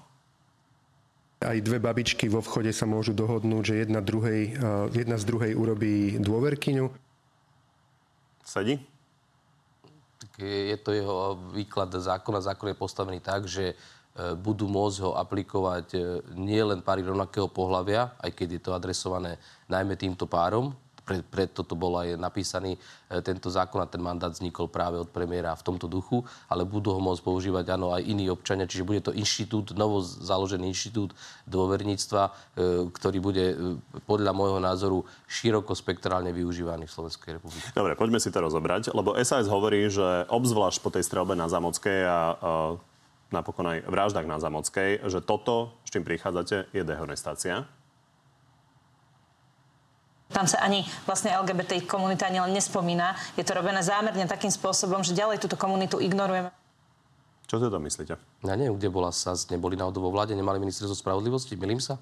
[1.42, 4.54] Aj dve babičky vo vchode sa môžu dohodnúť, že jedna, druhej,
[4.94, 6.94] jedna z druhej urobí dôverkyňu.
[8.46, 8.78] Sedí?
[10.38, 12.42] Je to jeho výklad zákona.
[12.42, 13.74] Zákon je postavený tak, že e,
[14.34, 15.98] budú môcť ho aplikovať e,
[16.34, 19.38] nie len páry rovnakého pohľavia, aj keď je to adresované
[19.70, 22.78] najmä týmto párom, pre, preto to bol aj napísaný e,
[23.20, 27.00] tento zákon a ten mandát vznikol práve od premiéra v tomto duchu, ale budú ho
[27.00, 31.12] môcť používať áno aj iní občania, čiže bude to inštitút, novo založený inštitút
[31.44, 32.30] dôverníctva, e,
[32.88, 33.56] ktorý bude e,
[34.08, 37.68] podľa môjho názoru široko spektrálne využívaný v Slovenskej republike.
[37.76, 42.00] Dobre, poďme si to rozobrať, lebo SAS hovorí, že obzvlášť po tej strelbe na Zamockej
[42.08, 42.18] a
[43.34, 47.66] napokon aj vraždách na Zamockej, že toto, s čím prichádzate, je dehonestácia.
[50.32, 53.12] Tam sa ani vlastne LGBT komunita ani len nespomína.
[53.36, 56.48] Je to robené zámerne takým spôsobom, že ďalej túto komunitu ignorujeme.
[57.44, 58.16] Čo to myslíte?
[58.40, 59.46] Ja neviem, kde bola SAS.
[59.52, 61.54] Neboli náhodou vo vláde, nemali ministerstvo spravodlivosti.
[61.60, 62.00] Milím sa?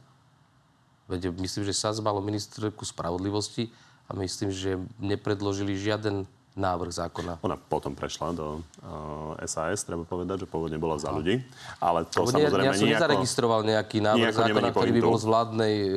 [1.10, 3.68] Veď myslím, že SAS malo ministerku spravodlivosti
[4.06, 7.40] a myslím, že nepredložili žiaden návrh zákona.
[7.40, 11.40] Ona potom prešla do uh, eh, SAS, treba povedať, že pôvodne bola za ľudí.
[11.80, 15.26] Ale to Lebo samozrejme Ja som nejako, nezaregistroval nejaký návrh zákona, ktorý by bol z
[15.26, 15.96] vládnej, uh,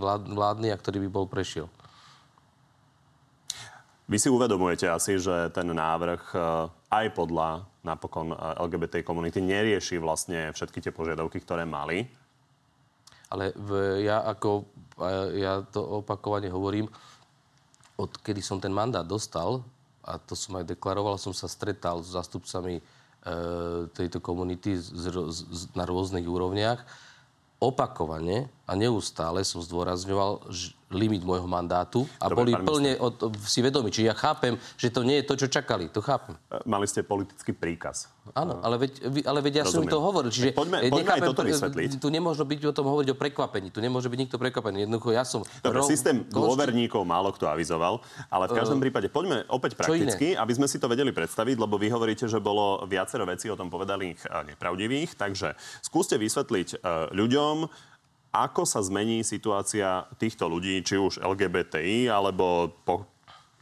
[0.00, 1.68] vlád, vládny a ktorý by bol prešiel.
[4.04, 10.48] Vy si uvedomujete asi, že ten návrh uh, aj podľa napokon LGBT komunity nerieši vlastne
[10.56, 12.08] všetky tie požiadavky, ktoré mali.
[13.28, 14.64] Ale v, ja ako,
[15.36, 16.88] ja to opakovane hovorím,
[18.00, 19.60] odkedy som ten mandát dostal,
[20.04, 22.82] a to som aj deklaroval, som sa stretal s zastupcami e,
[23.96, 26.84] tejto komunity z, z, na rôznych úrovniach.
[27.58, 30.48] Opakovane a neustále som zdôrazňoval,
[30.94, 33.90] limit môjho mandátu a Dobre, boli plne od, si vedomi.
[33.90, 35.90] Čiže ja chápem, že to nie je to, čo čakali.
[35.90, 36.38] To chápem.
[36.48, 38.08] E, mali ste politický príkaz.
[38.32, 39.90] Áno, ale veď, ale veď ja Rozumiem.
[39.90, 40.30] som to hovoril.
[40.32, 41.90] Čiže poďme, poďme nechápem, aj toto vysvetliť.
[41.98, 43.68] Tu nemôže byť o tom hovoriť o prekvapení.
[43.68, 44.88] Tu nemôže byť nikto prekvapený.
[44.88, 45.42] Jednoducho ja som...
[45.60, 45.90] Dobre, rov...
[45.90, 48.00] systém dôverníkov málo kto avizoval,
[48.30, 51.76] ale v každom uh, prípade poďme opäť prakticky, aby sme si to vedeli predstaviť, lebo
[51.76, 54.24] vy hovoríte, že bolo viacero vecí o tom povedaných
[54.54, 55.18] nepravdivých.
[55.18, 56.80] Takže skúste vysvetliť
[57.12, 57.56] ľuďom,
[58.34, 63.06] ako sa zmení situácia týchto ľudí, či už LGBTI, alebo po,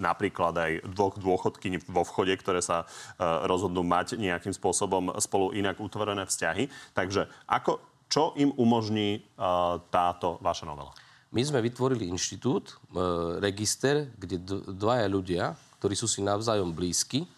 [0.01, 5.77] napríklad aj dvoch dôchodky vo vchode, ktoré sa uh, rozhodnú mať nejakým spôsobom spolu inak
[5.77, 6.73] utvorené vzťahy.
[6.97, 10.97] Takže ako, čo im umožní uh, táto vaša novela?
[11.33, 13.01] My sme vytvorili inštitút, e,
[13.41, 14.37] register, kde
[14.77, 17.29] dvaja ľudia, ktorí sú si navzájom blízky, e,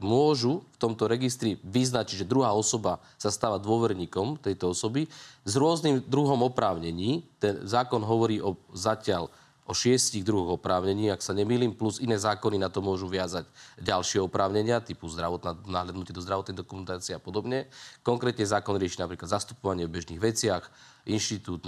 [0.00, 5.06] môžu v tomto registri vyznačiť, že druhá osoba sa stáva dôverníkom tejto osoby
[5.44, 7.24] s rôznym druhom oprávnení.
[7.36, 9.28] Ten zákon hovorí o zatiaľ
[9.70, 13.46] o šiestich druhoch oprávnení, ak sa nemýlim, plus iné zákony na to môžu viazať
[13.78, 17.70] ďalšie oprávnenia, typu zdravotná, náhľadnutie do zdravotnej dokumentácie a podobne.
[18.02, 20.66] Konkrétne zákon rieši napríklad zastupovanie v bežných veciach,
[21.08, 21.64] inštitút,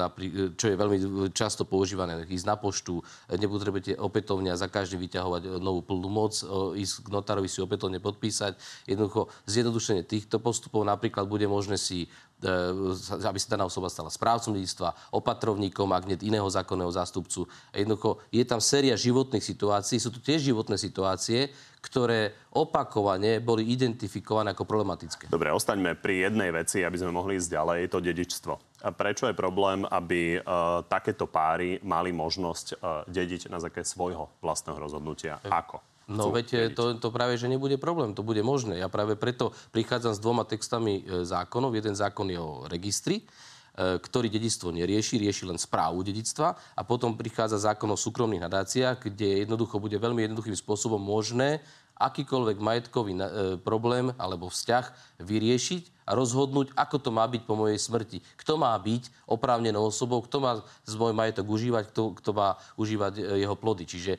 [0.57, 3.01] čo je veľmi často používané, ísť na poštu,
[3.33, 6.33] nepotrebujete opätovne a za každý vyťahovať novú plnú moc,
[6.77, 8.59] ísť k notárovi si opätovne podpísať.
[8.85, 12.11] Jednoducho zjednodušenie týchto postupov napríklad bude možné si
[12.42, 17.47] aby sa daná osoba stala správcom dedictva, opatrovníkom, ak nie iného zákonného zástupcu.
[17.71, 24.55] Jednoducho je tam séria životných situácií, sú tu tiež životné situácie, ktoré opakovane boli identifikované
[24.55, 25.27] ako problematické.
[25.27, 28.53] Dobre, ostaňme pri jednej veci, aby sme mohli ísť ďalej, to dedičstvo.
[28.87, 34.31] A prečo je problém, aby uh, takéto páry mali možnosť uh, dediť na základe svojho
[34.38, 35.42] vlastného rozhodnutia?
[35.42, 35.83] Ako?
[36.07, 38.79] No veď to, to práve, že nebude problém, to bude možné.
[38.79, 41.79] Ja práve preto prichádzam s dvoma textami e, zákonov.
[41.79, 43.27] Jeden zákon je o registri, E,
[43.76, 49.48] ktorý dedictvo nerieši, rieši len správu dedictva a potom prichádza zákon o súkromných nadáciách, kde
[49.48, 51.64] jednoducho bude veľmi jednoduchým spôsobom možné
[51.96, 53.20] akýkoľvek majetkový e,
[53.62, 58.18] problém alebo vzťah vyriešiť a rozhodnúť, ako to má byť po mojej smrti.
[58.35, 63.12] Kto má byť oprávnenou osobou, kto má z môj majetok užívať, kto, kto má užívať
[63.16, 63.85] e, jeho plody.
[63.87, 64.12] Čiže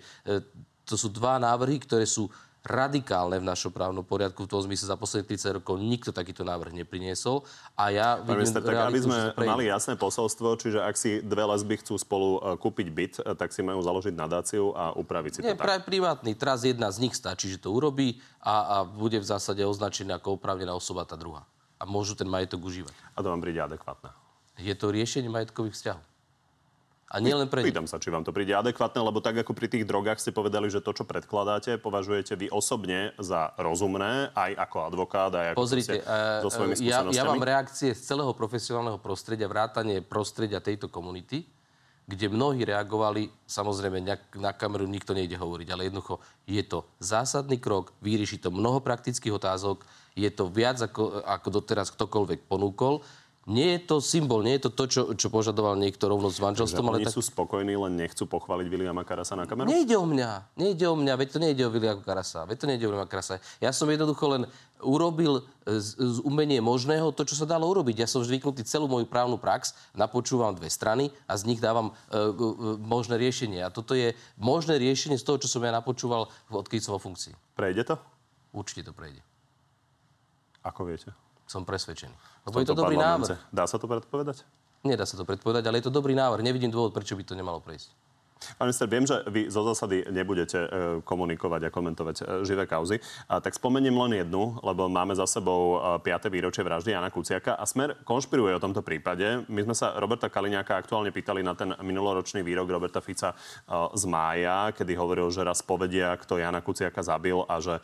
[0.84, 2.28] to sú dva návrhy, ktoré sú
[2.64, 4.48] radikálne v našom právnom poriadku.
[4.48, 7.44] V tom zmysle za posledných 30 rokov nikto takýto návrh nepriniesol.
[7.76, 11.84] A ja vidím minister, tak aby sme mali jasné posolstvo, čiže ak si dve lesby
[11.84, 15.52] chcú spolu uh, kúpiť byt, uh, tak si majú založiť nadáciu a upraviť si to
[15.52, 15.84] Nie, tak.
[15.84, 16.32] privátny.
[16.40, 20.40] Teraz jedna z nich stačí, že to urobí a, a bude v zásade označená ako
[20.40, 21.44] oprávnená osoba tá druhá.
[21.76, 22.96] A môžu ten majetok užívať.
[23.12, 24.16] A to vám príde adekvátne.
[24.56, 26.13] Je to riešenie majetkových vzťahov.
[27.12, 29.70] A nie len pre Pýtam sa, či vám to príde adekvátne, lebo tak ako pri
[29.70, 34.78] tých drogách ste povedali, že to, čo predkladáte, považujete vy osobne za rozumné, aj ako
[34.90, 39.46] advokát, aj ako Pozrite, uh, so svojimi ja, ja mám reakcie z celého profesionálneho prostredia,
[39.46, 41.46] vrátanie prostredia tejto komunity,
[42.04, 44.04] kde mnohí reagovali, samozrejme
[44.36, 49.32] na kameru nikto nejde hovoriť, ale jednoducho je to zásadný krok, vyrieši to mnoho praktických
[49.32, 53.02] otázok, je to viac ako, ako doteraz ktokoľvek ponúkol
[53.44, 56.86] nie je to symbol, nie je to to, čo, čo požadoval niekto rovnosť s manželstvom.
[56.88, 57.16] Ale oni tak...
[57.20, 59.68] sú spokojní, len nechcú pochváliť Viliama Karasa na kameru?
[59.68, 62.88] Nejde o mňa, nejde o mňa, veď to nejde o Viliama Karasa, veď to nejde
[62.88, 63.44] o Viliama Karasa.
[63.60, 64.44] Ja som jednoducho len
[64.80, 68.04] urobil z, z umenie možného to, čo sa dalo urobiť.
[68.04, 72.16] Ja som zvyknutý celú moju právnu prax, napočúvam dve strany a z nich dávam e,
[72.16, 72.28] e,
[72.80, 73.60] možné riešenie.
[73.60, 77.36] A toto je možné riešenie z toho, čo som ja napočúval, odkedy som vo funkcii.
[77.60, 77.96] Prejde to?
[78.56, 79.20] Určite to prejde.
[80.64, 81.12] Ako viete?
[81.44, 82.33] Som presvedčený.
[82.44, 83.40] Lebo je to dobrý návrh.
[83.52, 84.44] Dá sa to predpovedať?
[84.84, 86.44] Nedá sa to predpovedať, ale je to dobrý návrh.
[86.44, 87.96] Nevidím dôvod, prečo by to nemalo prejsť.
[88.60, 90.68] Pán minister, viem, že vy zo zásady nebudete e,
[91.08, 93.00] komunikovať a komentovať e, živé kauzy.
[93.28, 96.04] Tak spomeniem len jednu, lebo máme za sebou 5.
[96.04, 99.48] E, výročie vraždy Jana Kuciaka a Smer konšpiruje o tomto prípade.
[99.48, 103.32] My sme sa Roberta Kaliňáka aktuálne pýtali na ten minuloročný výrok Roberta Fica
[103.94, 107.80] z mája, kedy hovoril, že raz povedia, kto Jana Kuciaka zabil a že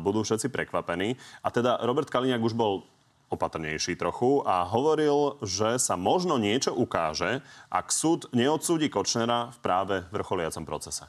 [0.00, 1.20] budú všetci prekvapení.
[1.44, 2.88] A teda Robert Kaliňák už bol
[3.32, 7.40] opatrnejší trochu a hovoril, že sa možno niečo ukáže,
[7.72, 11.08] ak súd neodsúdi Kočnera v práve vrcholiacom procese.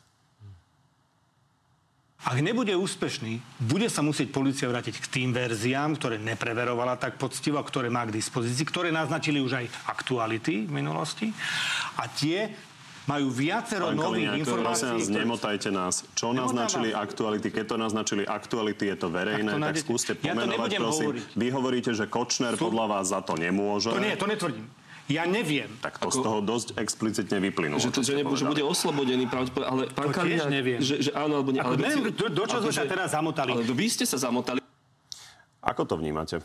[2.24, 7.60] Ak nebude úspešný, bude sa musieť policia vrátiť k tým verziám, ktoré nepreverovala tak poctivo
[7.60, 11.28] ktoré má k dispozícii, ktoré naznačili už aj aktuality v minulosti.
[12.00, 12.48] A tie
[13.04, 15.00] majú viacero Pán nových Kaliňák, informácií.
[15.04, 15.20] Ktoré...
[15.20, 15.94] nemotajte nás.
[16.16, 16.40] Čo Nemotávam.
[16.40, 17.48] naznačili aktuality?
[17.52, 21.08] Keď to naznačili aktuality, je to verejné, tak, to tak skúste pomenovať, ja prosím.
[21.12, 21.24] Hovoriť.
[21.36, 22.72] Vy hovoríte, že Kočner Sú...
[22.72, 23.92] podľa vás za to nemôže.
[23.92, 24.66] To nie, to netvrdím.
[25.12, 25.68] Ja neviem.
[25.84, 27.76] Tak to ako, z toho dosť explicitne vyplynulo.
[27.76, 30.80] Že, to, že, nebude, že bude oslobodený pravdepodobne, ale pán Kaliňák, neviem.
[30.80, 31.60] Že, že áno alebo nie.
[31.60, 33.52] Ako ale neviem, do, do čo sme sa teraz zamotali.
[33.52, 34.64] Ale vy ste sa zamotali.
[35.60, 36.40] Ako to vnímate?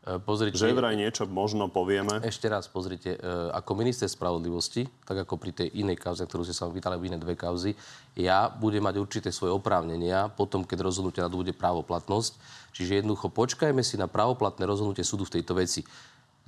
[0.00, 2.24] E, pozrite, že vraj niečo možno povieme.
[2.24, 6.56] Ešte raz pozrite, e, ako minister spravodlivosti, tak ako pri tej inej kauze, ktorú ste
[6.56, 7.76] sa vytali v iné dve kauzy,
[8.16, 12.32] ja budem mať určité svoje oprávnenia potom, keď rozhodnutie nadúde právoplatnosť.
[12.72, 15.84] Čiže jednoducho počkajme si na právoplatné rozhodnutie súdu v tejto veci.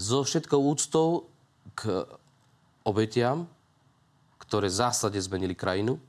[0.00, 1.28] So všetkou úctou
[1.76, 2.08] k
[2.88, 3.44] obetiam,
[4.40, 6.00] ktoré zásadne zmenili krajinu,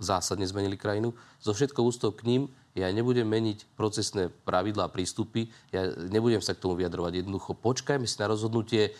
[0.00, 2.42] zásadne zmenili krajinu, so všetkou úctou k ním
[2.74, 7.22] ja nebudem meniť procesné pravidlá a prístupy, ja nebudem sa k tomu vyjadrovať.
[7.22, 8.90] Jednoducho počkajme si na rozhodnutie.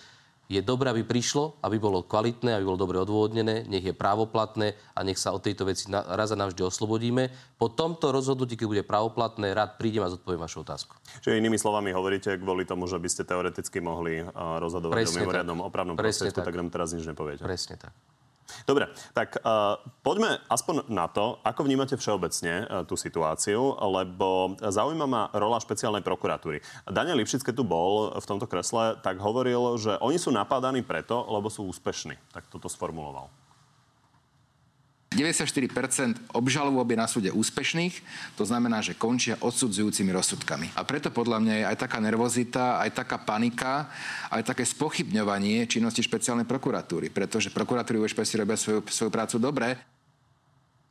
[0.44, 5.00] Je dobré, aby prišlo, aby bolo kvalitné, aby bolo dobre odôvodnené, nech je právoplatné a
[5.00, 7.32] nech sa od tejto veci raz a navždy oslobodíme.
[7.56, 11.00] Po tomto rozhodnutí, keď bude právoplatné, rád prídem a zodpoviem vašu otázku.
[11.24, 15.58] Čiže inými slovami hovoríte kvôli tomu, že by ste teoreticky mohli rozhodovať Presne o mimoriadnom
[15.64, 16.52] opravnom prostriedku, tak.
[16.52, 17.40] tak nám teraz nič nepoviete.
[17.40, 17.96] Presne tak.
[18.64, 25.04] Dobre, tak uh, poďme aspoň na to, ako vnímate všeobecne uh, tú situáciu, lebo zaujíma
[25.04, 26.64] ma rola špeciálnej prokuratúry.
[26.88, 31.28] Daniel Lipšic, keď tu bol v tomto kresle, tak hovoril, že oni sú napadaní preto,
[31.28, 32.16] lebo sú úspešní.
[32.32, 33.43] Tak toto sformuloval.
[35.14, 37.94] 94% obžalôb je na súde úspešných,
[38.34, 40.74] to znamená, že končia odsudzujúcimi rozsudkami.
[40.74, 43.88] A preto podľa mňa je aj taká nervozita, aj taká panika,
[44.28, 49.80] aj také spochybňovanie činnosti špeciálnej prokuratúry, pretože prokuratúry už si robia svoju, svoju prácu dobre.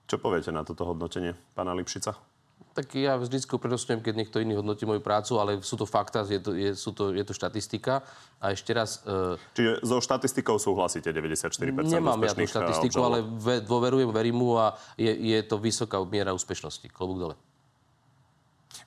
[0.07, 2.32] Čo poviete na toto hodnotenie pána Lipšica?
[2.73, 6.41] Tak ja vždy predostňujem, keď niekto iný hodnotí moju prácu, ale sú to fakta, je
[6.41, 8.01] to, je, sú to, je to štatistika.
[8.41, 9.05] A ešte raz...
[9.05, 14.57] Uh, Čiže so štatistikou súhlasíte 94% Nemám ja tú štatistiku, ale ve, dôverujem, verím mu
[14.57, 16.89] a je, je to vysoká miera úspešnosti.
[16.89, 17.35] Klobúk dole.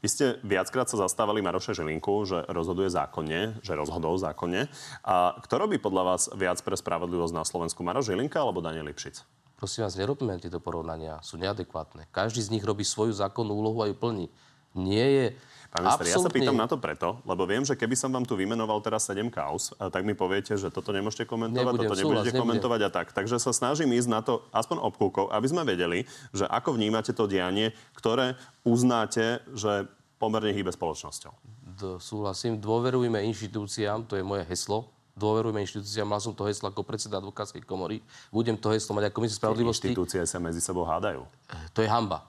[0.02, 4.66] Vy ste viackrát sa zastávali Maroša Žilinku, že rozhoduje zákonne, že rozhodol zákonne.
[5.06, 7.86] A kto robí podľa vás viac pre spravodlivosť na Slovensku?
[7.86, 9.45] Maroš Žilinka alebo Daniel Lipšic?
[9.56, 11.16] Prosím vás, nerobíme tieto porovnania.
[11.24, 12.04] Sú neadekvátne.
[12.12, 14.28] Každý z nich robí svoju zákonnú úlohu a ju plní.
[14.76, 15.26] Nie je...
[15.72, 18.36] Pán minister, ja sa pýtam na to preto, lebo viem, že keby som vám tu
[18.36, 22.40] vymenoval teraz 7 kaus, tak mi poviete, že toto nemôžete komentovať, nebudem, toto nebudete súhlas,
[22.44, 22.96] komentovať nebudem.
[22.96, 23.06] a tak.
[23.16, 26.04] Takže sa snažím ísť na to aspoň obkúkov, aby sme vedeli,
[26.36, 31.32] že ako vnímate to dianie, ktoré uznáte, že pomerne hýbe spoločnosťou.
[31.76, 36.04] D- súhlasím, dôverujme inštitúciám, to je moje heslo, dôverujme inštitúciám.
[36.04, 38.04] Mal som to heslo ako predseda advokátskej komory.
[38.28, 39.88] Budem to heslo mať ako minister spravodlivosti.
[39.90, 41.24] Inštitúcie sa medzi sebou hádajú.
[41.72, 42.28] To je hamba.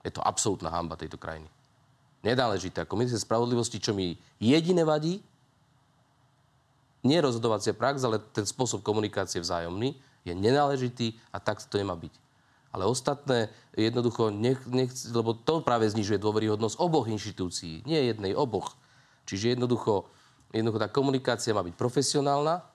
[0.00, 1.46] Je to absolútna hamba tejto krajiny.
[2.24, 2.88] Nedáležité.
[2.88, 5.20] Ako minister spravodlivosti, čo mi jediné vadí,
[7.00, 12.12] nie rozhodovacia prax, ale ten spôsob komunikácie vzájomný je nenáležitý a tak to nemá byť.
[12.70, 17.82] Ale ostatné jednoducho, nech, nech, lebo to práve znižuje dôveryhodnosť oboch inštitúcií.
[17.88, 18.76] Nie jednej, oboch.
[19.24, 20.06] Čiže jednoducho
[20.50, 22.66] Jednoducho tá komunikácia má byť profesionálna,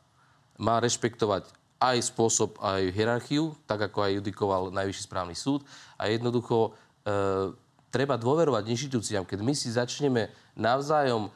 [0.56, 5.68] má rešpektovať aj spôsob, aj hierarchiu, tak ako aj judikoval Najvyšší správny súd.
[6.00, 7.52] A jednoducho e,
[7.92, 9.28] treba dôverovať inštitúciám.
[9.28, 11.28] Keď my si začneme navzájom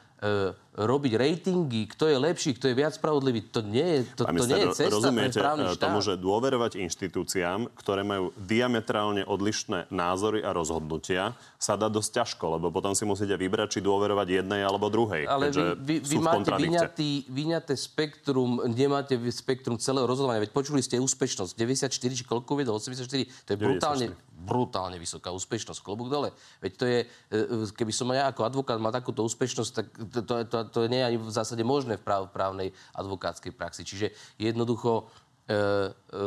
[0.80, 4.60] robiť ratingy, kto je lepší, kto je viac spravodlivý, to nie je, to, to nie
[4.62, 5.82] je cesta rozumiete pre správny e, štát.
[5.82, 12.44] tomu, že dôverovať inštitúciám, ktoré majú diametrálne odlišné názory a rozhodnutia, sa dá dosť ťažko,
[12.60, 15.24] lebo potom si musíte vybrať, či dôverovať jednej alebo druhej.
[15.26, 20.44] Ale vy, vy, vy máte vyňatý, vyňaté spektrum, nemáte spektrum celého rozhodovania.
[20.44, 23.08] Veď počuli ste úspešnosť 94, či koľko viedol, 84,
[23.44, 24.06] to je brutálne,
[24.40, 25.84] brutálne vysoká úspešnosť.
[25.84, 26.32] Klobúk dole.
[26.64, 30.34] Veď to je, e, keby som ja ako advokát mal takúto úspešnosť, tak to, to,
[30.48, 33.84] to, to nie je ani v zásade možné v práv, právnej advokátskej praxi.
[33.84, 35.04] Čiže jednoducho
[35.44, 36.24] e, e,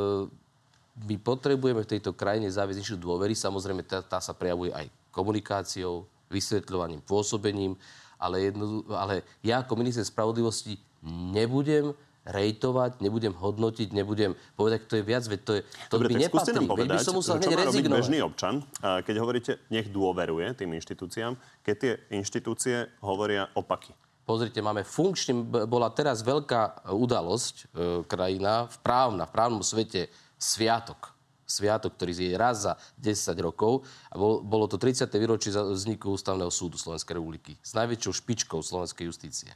[0.93, 3.33] my potrebujeme v tejto krajine záviesť nižšiu dôvery.
[3.33, 7.77] Samozrejme, tá, tá sa prejavuje aj komunikáciou, vysvetľovaním, pôsobením,
[8.17, 11.93] ale, jedno, ale ja ako minister spravodlivosti nebudem
[12.23, 16.55] rejtovať, nebudem hodnotiť, nebudem povedať, kto je viac, veď to, je, to Dobre, by nepatrí.
[16.55, 21.75] Nám povedať, by som musel robiť bežný občan, keď hovoríte, nech dôveruje tým inštitúciám, keď
[21.75, 23.91] tie inštitúcie hovoria opaky.
[24.23, 25.35] Pozrite, máme funkčný,
[25.67, 27.63] bola teraz veľká udalosť, e,
[28.07, 30.07] krajina, v právna, v právnom svete,
[30.39, 31.11] sviatok.
[31.43, 33.83] Sviatok, ktorý je raz za 10 rokov.
[34.07, 35.11] A bol, bolo to 30.
[35.19, 39.51] výročie vzniku Ústavného súdu Slovenskej republiky s najväčšou špičkou slovenskej justície.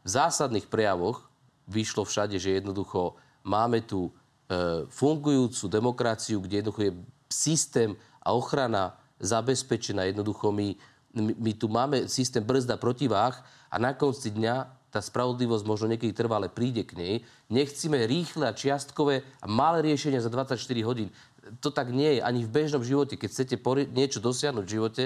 [0.00, 1.28] V zásadných prejavoch
[1.66, 4.10] vyšlo všade, že jednoducho máme tu e,
[4.90, 6.92] fungujúcu demokraciu, kde jednoducho je
[7.30, 7.90] systém
[8.22, 10.06] a ochrana zabezpečená.
[10.10, 10.74] Jednoducho my,
[11.14, 13.34] my, my tu máme systém brzda protiváh
[13.70, 17.14] a na konci dňa tá spravodlivosť možno niekedy trvá, ale príde k nej.
[17.52, 20.56] Nechcíme rýchle a čiastkové a malé riešenia za 24
[20.88, 21.12] hodín.
[21.60, 23.20] To tak nie je ani v bežnom živote.
[23.20, 25.02] Keď chcete pori- niečo dosiahnuť v živote,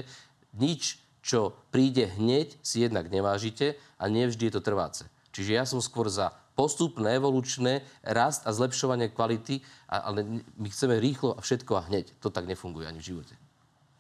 [0.55, 5.05] nič, čo príde hneď, si jednak nevážite a nevždy je to trváce.
[5.35, 11.33] Čiže ja som skôr za postupné, evolučné, rast a zlepšovanie kvality, ale my chceme rýchlo
[11.33, 12.13] a všetko a hneď.
[12.21, 13.33] To tak nefunguje ani v živote.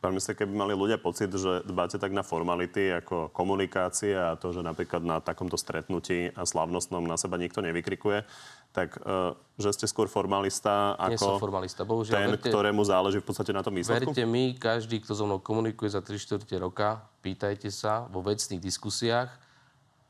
[0.01, 4.49] Pán minister, keby mali ľudia pocit, že dbáte tak na formality ako komunikácia a to,
[4.49, 8.25] že napríklad na takomto stretnutí a slavnostnom na seba nikto nevykrikuje,
[8.73, 12.16] tak uh, že ste skôr formalista ako Nie som formalista, bohužiaľ.
[12.16, 14.16] ten, verte, ktorému záleží v podstate na tom výsledku?
[14.16, 18.57] Verte mi, každý, kto so mnou komunikuje za 3 čtvrte roka, pýtajte sa vo vecných
[18.57, 19.29] diskusiách,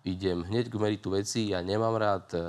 [0.05, 1.53] idem hneď k meritu veci.
[1.53, 2.41] Ja nemám rád e,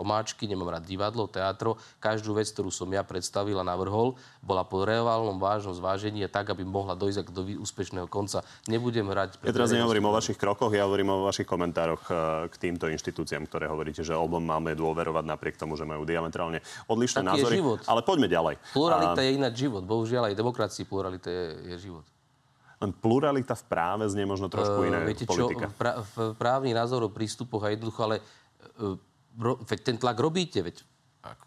[0.00, 1.76] omáčky, nemám rád divadlo, teatro.
[2.00, 6.48] Každú vec, ktorú som ja predstavil a navrhol, bola po reálnom vážnom zvážení a tak,
[6.48, 8.40] aby mohla dojsť do úspešného konca.
[8.68, 9.44] Nebudem hrať...
[9.44, 12.12] Ja teraz nehovorím o vašich krokoch, ja hovorím o vašich komentároch e,
[12.48, 17.20] k týmto inštitúciám, ktoré hovoríte, že obom máme dôverovať napriek tomu, že majú diametrálne odlišné
[17.20, 17.54] Taký názory.
[17.56, 17.80] Je život.
[17.84, 18.54] Ale poďme ďalej.
[18.72, 19.24] Pluralita a...
[19.24, 19.84] je ináč život.
[19.84, 22.06] Bohužiaľ aj demokracii pluralita je, je život.
[22.82, 25.70] Len pluralita v práve znie možno trošku iné uh, viete politika.
[25.70, 28.16] Čo, pra, v právnych názoroch, prístupoch a jednoducho, ale
[28.82, 28.98] uh,
[29.38, 30.82] ro, veď ten tlak robíte, veď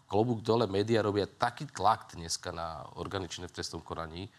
[0.08, 4.32] klobúk dole, médiá robia taký tlak dneska na organičné v trestnom konaní,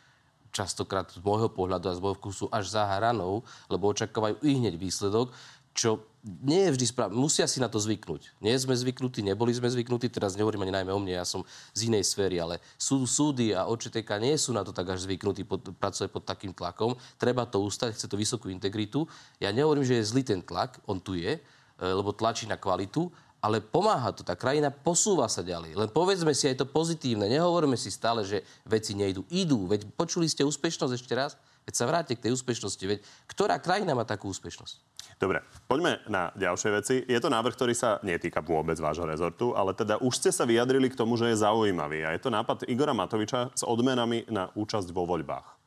[0.49, 4.81] častokrát z môjho pohľadu a z môjho vkusu až za hranou, lebo očakávajú i hneď
[4.81, 5.29] výsledok,
[5.77, 6.01] čo
[6.43, 7.15] nie je vždy správne.
[7.15, 8.35] Musia si na to zvyknúť.
[8.41, 11.87] Nie sme zvyknutí, neboli sme zvyknutí, teraz nehovorím ani najmä o mne, ja som z
[11.87, 15.63] inej sféry, ale sú, súdy a OČTK nie sú na to tak až zvyknutí pod,
[15.77, 16.97] pracovať pod takým tlakom.
[17.15, 19.05] Treba to ustať, chce to vysokú integritu.
[19.39, 21.41] Ja nehovorím, že je zlý ten tlak, on tu je, e,
[21.79, 23.07] lebo tlačí na kvalitu,
[23.37, 24.25] ale pomáha to.
[24.25, 25.77] Tá krajina posúva sa ďalej.
[25.77, 27.29] Len povedzme si aj to pozitívne.
[27.29, 29.23] Nehovoríme si stále, že veci nejdú.
[29.29, 29.69] Idú.
[29.69, 31.37] Veď počuli ste úspešnosť ešte raz?
[31.67, 32.79] Veď sa vráte k tej úspešnosti.
[32.79, 34.87] Veď ktorá krajina má takú úspešnosť?
[35.19, 36.95] Dobre, poďme na ďalšie veci.
[37.03, 40.87] Je to návrh, ktorý sa netýka vôbec vášho rezortu, ale teda už ste sa vyjadrili
[40.87, 42.07] k tomu, že je zaujímavý.
[42.07, 45.57] A je to nápad Igora Matoviča s odmenami na účasť vo voľbách.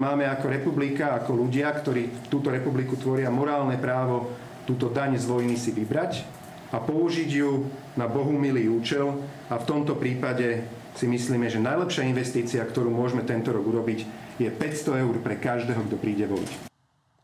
[0.00, 4.32] Máme ako republika, ako ľudia, ktorí túto republiku tvoria morálne právo
[4.64, 6.24] túto daň z vojny si vybrať
[6.72, 7.68] a použiť ju
[8.00, 9.12] na bohumilý účel
[9.52, 10.64] a v tomto prípade
[10.96, 15.84] si myslíme, že najlepšia investícia, ktorú môžeme tento rok urobiť, je 500 eur pre každého,
[15.84, 16.50] kto príde voliť.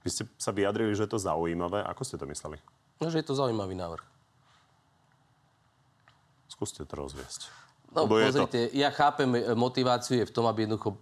[0.04, 1.82] Vy ste sa vyjadrili, že je to zaujímavé.
[1.82, 2.60] Ako ste to mysleli?
[3.00, 4.04] No, že je to zaujímavý návrh.
[6.46, 7.50] Skúste to rozviesť.
[7.90, 8.76] No, Lebo pozrite, to...
[8.76, 10.98] ja chápem, e, motiváciu je v tom, aby jednoducho e,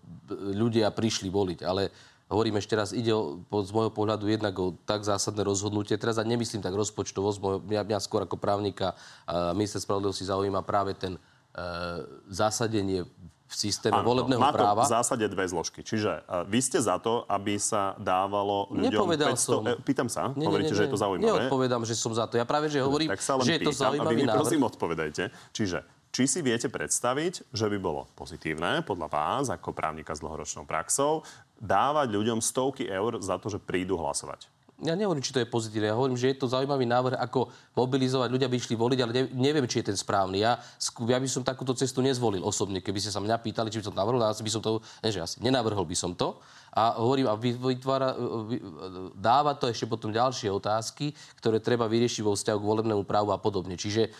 [0.54, 1.90] ľudia prišli voliť, ale
[2.30, 5.94] hovorím ešte raz, ide o, z môjho pohľadu jednak o tak zásadné rozhodnutie.
[6.00, 7.30] Teraz a nemyslím tak rozpočtovo,
[7.66, 8.96] mňa, mňa skôr ako právnika
[9.28, 11.20] a minister spravodlivosti zaujíma práve ten e,
[12.32, 14.82] zásadenie v systéme ano, volebného má práva.
[14.84, 15.80] to v zásade dve zložky.
[15.80, 19.40] Čiže uh, vy ste za to, aby sa dávalo ľuďom Nepovedal 500...
[19.40, 19.62] som.
[19.64, 21.48] E, pýtam sa, nie, hovoríte, nie, nie, že je to zaujímavé.
[21.48, 22.36] Neodpovedám, že som za to.
[22.36, 24.26] Ja práve, že hovorím, tak sa len že je to pýtam, zaujímavý a vy mi
[24.28, 25.22] prosím odpovedajte.
[25.54, 25.78] Čiže
[26.14, 31.26] či si viete predstaviť, že by bolo pozitívne, podľa vás, ako právnika s dlhoročnou praxou,
[31.58, 34.46] dávať ľuďom stovky eur za to, že prídu hlasovať?
[34.82, 35.86] Ja nehovorím, či to je pozitívne.
[35.86, 37.46] Ja hovorím, že je to zaujímavý návrh, ako
[37.78, 40.42] mobilizovať ľudia, by išli voliť, ale neviem, či je ten správny.
[40.42, 42.82] Ja, ja by som takúto cestu nezvolil osobne.
[42.82, 45.22] Keby ste sa mňa pýtali, či by som navrhol, asi by som to, ne, že
[45.22, 46.34] asi nenavrhol by som to.
[46.74, 48.18] A hovorím, a vytvára,
[49.14, 53.38] dáva to ešte potom ďalšie otázky, ktoré treba vyriešiť vo vzťahu k volebnému právu a
[53.38, 53.78] podobne.
[53.78, 54.10] Čiže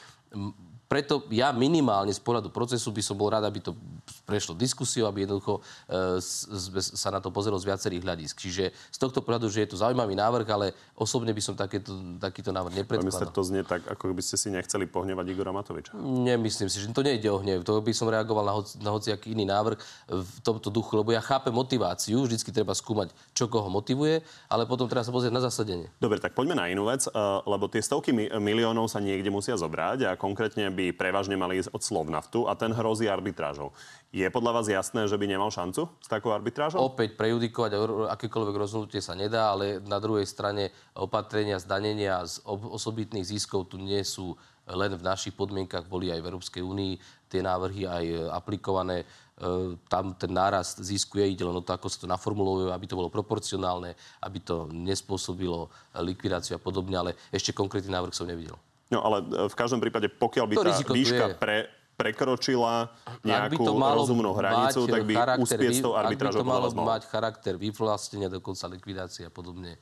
[0.95, 3.75] preto ja minimálne z pohľadu procesu by som bol rád, aby to
[4.23, 5.59] prešlo diskusiu, aby jednoducho
[5.91, 6.23] e,
[6.71, 8.39] sa na to pozrelo z viacerých hľadisk.
[8.39, 11.91] Čiže z tohto pohľadu, že je to zaujímavý návrh, ale osobne by som takéto,
[12.23, 13.11] takýto návrh nepredkladal.
[13.11, 15.99] Minister, to znie tak, ako by ste si nechceli pohnevať Igora Matoviča.
[15.99, 17.67] Nemyslím si, že to nejde o hnev.
[17.67, 19.75] To by som reagoval na, hoci, na hociaký iný návrh
[20.15, 24.87] v tomto duchu, lebo ja chápem motiváciu, vždycky treba skúmať, čo koho motivuje, ale potom
[24.87, 25.91] treba sa pozrieť na zasadenie.
[25.99, 27.11] Dobre, tak poďme na inú vec, e,
[27.51, 31.81] lebo tie stovky miliónov sa niekde musia zobrať a konkrétne by prevažne mali ísť od
[31.81, 33.73] Slovnaftu a ten hrozí arbitrážou.
[34.13, 36.83] Je podľa vás jasné, že by nemal šancu s takou arbitrážou?
[36.83, 37.73] Opäť prejudikovať
[38.13, 44.03] akékoľvek rozhodnutie sa nedá, ale na druhej strane opatrenia zdanenia z osobitných ziskov tu nie
[44.03, 46.93] sú len v našich podmienkach, boli aj v Európskej únii
[47.29, 49.05] tie návrhy aj aplikované.
[49.05, 52.87] E, tam ten nárast zisku je, ide len o to, ako sa to naformulovuje, aby
[52.89, 53.93] to bolo proporcionálne,
[54.25, 55.69] aby to nespôsobilo
[56.01, 58.57] likvidáciu a podobne, ale ešte konkrétny návrh som nevidel.
[58.93, 62.91] No ale e, v každom prípade, pokiaľ by to tá výška pre, prekročila
[63.23, 67.55] nejakú rozumnú hranicu, tak by uspieť s tou arbitrážou Ak by to malo mať charakter
[67.55, 69.79] vyvlastnenia, dokonca likvidácie a podobne,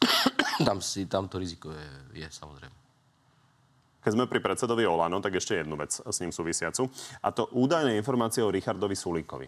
[0.68, 1.88] tam, si, tam to riziko je,
[2.24, 2.76] je samozrejme.
[4.00, 6.88] Keď sme pri predsedovi Olano, tak ešte jednu vec s ním súvisiacu.
[7.20, 9.44] A to údajné informácie o Richardovi Sulíkovi.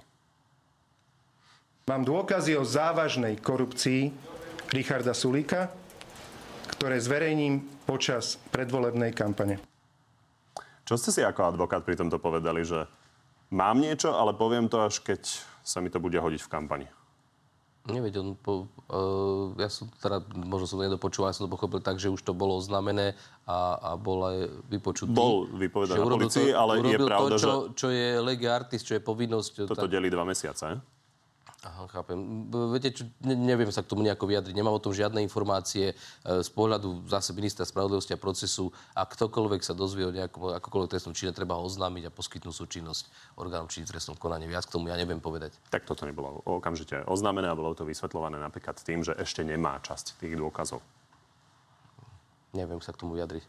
[1.88, 4.12] Mám dôkazy o závažnej korupcii
[4.70, 5.72] Richarda Sulíka,
[6.82, 9.62] ktoré zverejním počas predvolebnej kampane.
[10.82, 12.90] Čo ste si ako advokát pri tomto povedali, že
[13.54, 15.22] mám niečo, ale poviem to až keď
[15.62, 16.90] sa mi to bude hodiť v kampani?
[17.86, 21.78] Neveď, on po, uh, ja som teda, možno som to nedopočúval, ja som to pochopil
[21.78, 23.14] tak, že už to bolo oznámené
[23.46, 25.14] a, a bol aj vypočutý.
[25.14, 27.78] Bol vypovedaný na policii, ale je pravda, to, čo, že...
[27.78, 28.50] čo je lege
[28.82, 29.70] čo je povinnosť...
[29.70, 29.94] Toto tak...
[29.94, 30.82] delí dva mesiace,
[31.62, 32.18] Aha, chápem.
[32.74, 34.50] Viete, čo, ne, neviem sa k tomu nejako vyjadriť.
[34.50, 35.94] Nemám o tom žiadne informácie.
[35.94, 40.90] E, z pohľadu zase ministra spravodlivosti a procesu, a ktokoľvek sa dozvie o nejakom akokoľvek
[40.90, 43.06] trestnom čine, treba ho oznámiť a poskytnúť súčinnosť
[43.38, 44.50] orgánom či trestnom konaní.
[44.50, 45.54] Viac k tomu ja neviem povedať.
[45.70, 50.18] Tak toto nebolo okamžite oznámené a bolo to vysvetľované napríklad tým, že ešte nemá časť
[50.18, 50.82] tých dôkazov.
[52.58, 53.46] Neviem sa k tomu vyjadriť.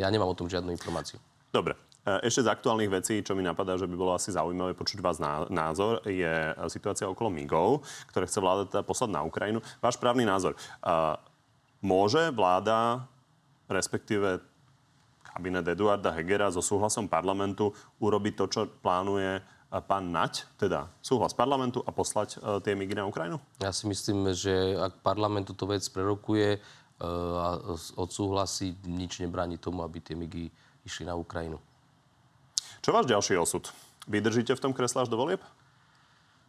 [0.00, 1.20] Ja nemám o tom žiadnu informáciu.
[1.52, 1.76] Dobre.
[2.06, 5.18] E, ešte z aktuálnych vecí, čo mi napadá, že by bolo asi zaujímavé počuť vás
[5.50, 7.82] názor, je situácia okolo MIGov,
[8.14, 9.58] ktoré chce vláda teda poslať na Ukrajinu.
[9.82, 10.54] Váš právny názor.
[10.54, 10.58] E,
[11.82, 13.02] môže vláda,
[13.66, 14.38] respektíve
[15.34, 19.42] kabinet Eduarda Hegera so súhlasom parlamentu urobiť to, čo plánuje
[19.90, 23.42] pán Nať, teda súhlas parlamentu a poslať e, tie migy na Ukrajinu?
[23.58, 26.62] Ja si myslím, že ak parlament túto vec prerokuje
[26.96, 27.60] a
[28.00, 30.48] odsúhlasí, nič nebráni tomu, aby tie migy
[30.80, 31.60] išli na Ukrajinu.
[32.86, 33.66] Čo váš ďalší osud?
[34.06, 35.42] Vydržíte v tom kresle až do volieb?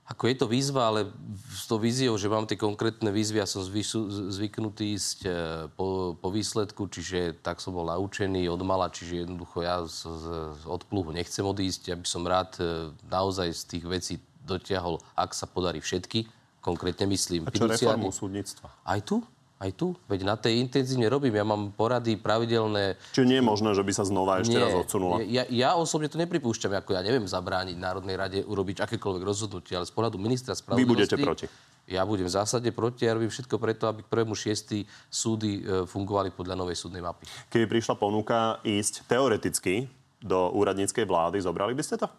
[0.06, 1.10] Ako je to výzva, ale
[1.50, 5.30] s tou víziou, že mám tie konkrétne výzvy, ja som zvyšu, zvyknutý ísť e,
[5.74, 10.26] po, po výsledku, čiže tak som bol naučený od mala, čiže jednoducho ja z, z,
[10.70, 14.14] od pluhu nechcem odísť, ja by som rád e, naozaj z tých vecí
[14.46, 16.30] dotiahol, ak sa podarí všetky,
[16.62, 17.50] konkrétne myslím.
[17.50, 18.70] A čo reformu súdnictva?
[18.86, 19.26] Aj tu?
[19.58, 19.98] Aj tu?
[20.06, 21.34] Veď na tej intenzívne robím.
[21.34, 22.94] Ja mám porady pravidelné.
[23.10, 25.26] Čiže nie je možné, že by sa znova ešte raz odsunula?
[25.26, 26.78] Ja, ja osobne to nepripúšťam.
[26.78, 30.86] Ako ja neviem zabrániť Národnej rade urobiť akékoľvek rozhodnutie, ale z pohľadu ministra spravodlivosti...
[30.86, 31.46] Vy budete proti?
[31.90, 35.88] Ja budem v zásade proti a robím všetko preto, aby k prvému šiestý súdy e,
[35.88, 37.26] fungovali podľa novej súdnej mapy.
[37.48, 39.88] Keby prišla ponuka ísť teoreticky
[40.20, 42.12] do úradníckej vlády, zobrali by ste to?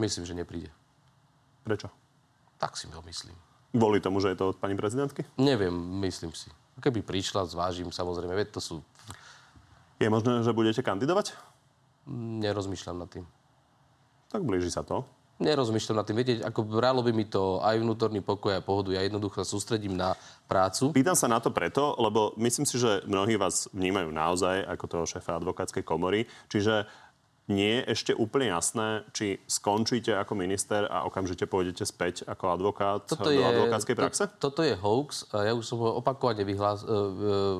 [0.00, 0.72] Myslím, že nepríde.
[1.60, 1.92] Prečo?
[2.56, 3.36] Tak si to myslím.
[3.76, 5.28] Kvôli tomu, že je to od pani prezidentky?
[5.36, 6.48] Neviem, myslím si.
[6.80, 8.32] Keby prišla, zvážim samozrejme.
[8.32, 8.76] Veď to sú...
[10.00, 11.36] Je možné, že budete kandidovať?
[12.42, 13.24] Nerozmýšľam nad tým.
[14.32, 15.04] Tak blíži sa to.
[15.42, 16.16] Nerozmýšľam nad tým.
[16.18, 18.94] Viete, ako bralo by mi to aj vnútorný pokoj a pohodu.
[18.94, 20.14] Ja jednoducho sa sústredím na
[20.46, 20.94] prácu.
[20.94, 25.04] Pýtam sa na to preto, lebo myslím si, že mnohí vás vnímajú naozaj ako toho
[25.04, 26.30] šéfa advokátskej komory.
[26.46, 26.86] Čiže
[27.52, 33.04] nie je ešte úplne jasné, či skončíte ako minister a okamžite pôjdete späť ako advokát
[33.04, 34.24] Toto do je, advokátskej praxe?
[34.40, 35.28] To, toto je hoax.
[35.36, 36.96] a Ja už som ho opakovane vyhlás, e, e,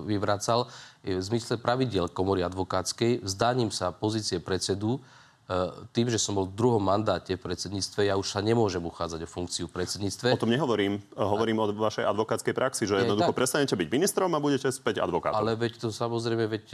[0.09, 0.72] vyvracal.
[1.05, 5.01] V zmysle pravidiel komory advokátskej vzdaním sa pozície predsedu e,
[5.93, 9.28] tým, že som bol v druhom mandáte v predsedníctve, ja už sa nemôžem uchádzať o
[9.28, 10.32] funkciu v predsedníctve.
[10.32, 11.05] O tom nehovorím.
[11.12, 13.38] Hovorím o vašej advokátskej praxi, že Je, jednoducho tak.
[13.38, 15.45] prestanete byť ministrom a budete späť advokátom.
[15.45, 16.64] Ale veď to samozrejme, veď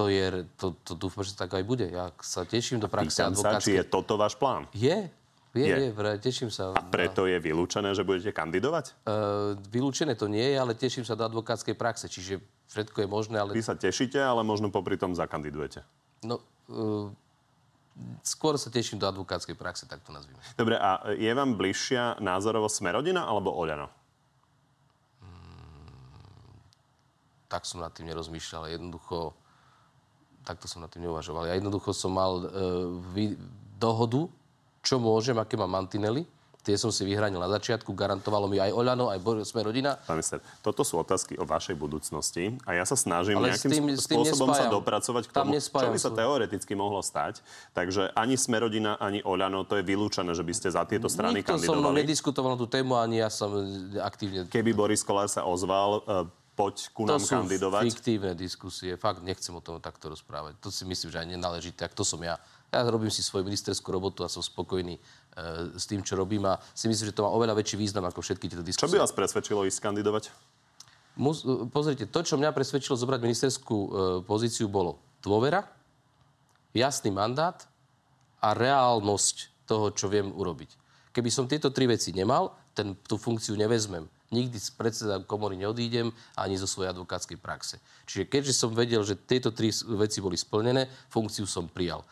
[0.00, 1.84] to je, to, to dúfam, že tak aj bude.
[1.84, 3.28] Ja sa teším do praxe sa,
[3.60, 3.92] či je advokátskej.
[3.92, 4.64] toto váš plán.
[4.72, 5.12] Je,
[5.52, 5.76] je, Je.
[5.76, 6.72] je, vraj, teším sa.
[6.72, 8.96] A preto je vylúčené, že budete kandidovať?
[9.04, 12.40] Uh, vylúčené to nie je, ale teším sa do advokátskej praxe, čiže
[12.72, 15.84] všetko je možné, ale Vy sa tešíte, ale možno popri tom zakandidujete.
[16.24, 16.40] no,
[16.72, 17.12] uh,
[18.24, 20.40] skôr sa teším do advokátskej praxe, tak to nazvime.
[20.56, 23.92] Dobre, a je vám bližšia názorovo Smerodina alebo Oľano?
[27.50, 28.70] Tak som nad tým nerozmýšľal.
[28.70, 29.34] Jednoducho,
[30.50, 31.46] takto som nad tým neuvažoval.
[31.46, 32.50] Ja jednoducho som mal uh,
[33.14, 33.38] vy,
[33.78, 34.26] dohodu,
[34.82, 36.26] čo môžem, aké mám mantinely.
[36.60, 39.96] Tie som si vyhranil na začiatku, garantovalo mi aj Oľano, aj Bo- Sme rodina.
[39.96, 43.72] Pán minister, toto sú otázky o vašej budúcnosti a ja sa snažím Ale nejakým s
[43.72, 44.76] tým- s tým spôsobom sa nespájam.
[44.76, 47.40] dopracovať k tomu, čo by sa teoreticky mohlo stať.
[47.72, 51.56] Takže ani Smerodina, ani Oľano, to je vylúčené, že by ste za tieto strany Nikto
[51.56, 52.04] kandidovali.
[52.04, 54.44] nediskutoval na tú tému, ani ja som e, aktívne...
[54.44, 57.82] Keby Boris Kolár sa ozval, e, poď ku To nám sú kandidovať.
[57.88, 59.00] fiktívne diskusie.
[59.00, 60.60] Fakt nechcem o tom takto rozprávať.
[60.60, 61.88] To si myslím, že aj nenáležité.
[61.88, 62.36] Tak to som ja.
[62.70, 65.00] Ja robím si svoju ministerskú robotu a som spokojný e,
[65.74, 68.46] s tým, čo robím a si myslím, že to má oveľa väčší význam ako všetky
[68.46, 68.94] tieto Čo diskusie.
[68.94, 70.24] by vás presvedčilo ísť kandidovať?
[71.18, 73.88] Mus, e, pozrite, to, čo mňa presvedčilo zobrať ministerskú e,
[74.22, 75.66] pozíciu, bolo dôvera,
[76.70, 77.58] jasný mandát
[78.38, 80.70] a reálnosť toho, čo viem urobiť.
[81.10, 84.06] Keby som tieto tri veci nemal, ten, tú funkciu nevezmem.
[84.30, 87.82] Nikdy z predseda komory neodídem ani zo svojej advokátskej praxe.
[88.06, 92.06] Čiže keďže som vedel, že tieto tri veci boli splnené, funkciu som prijal.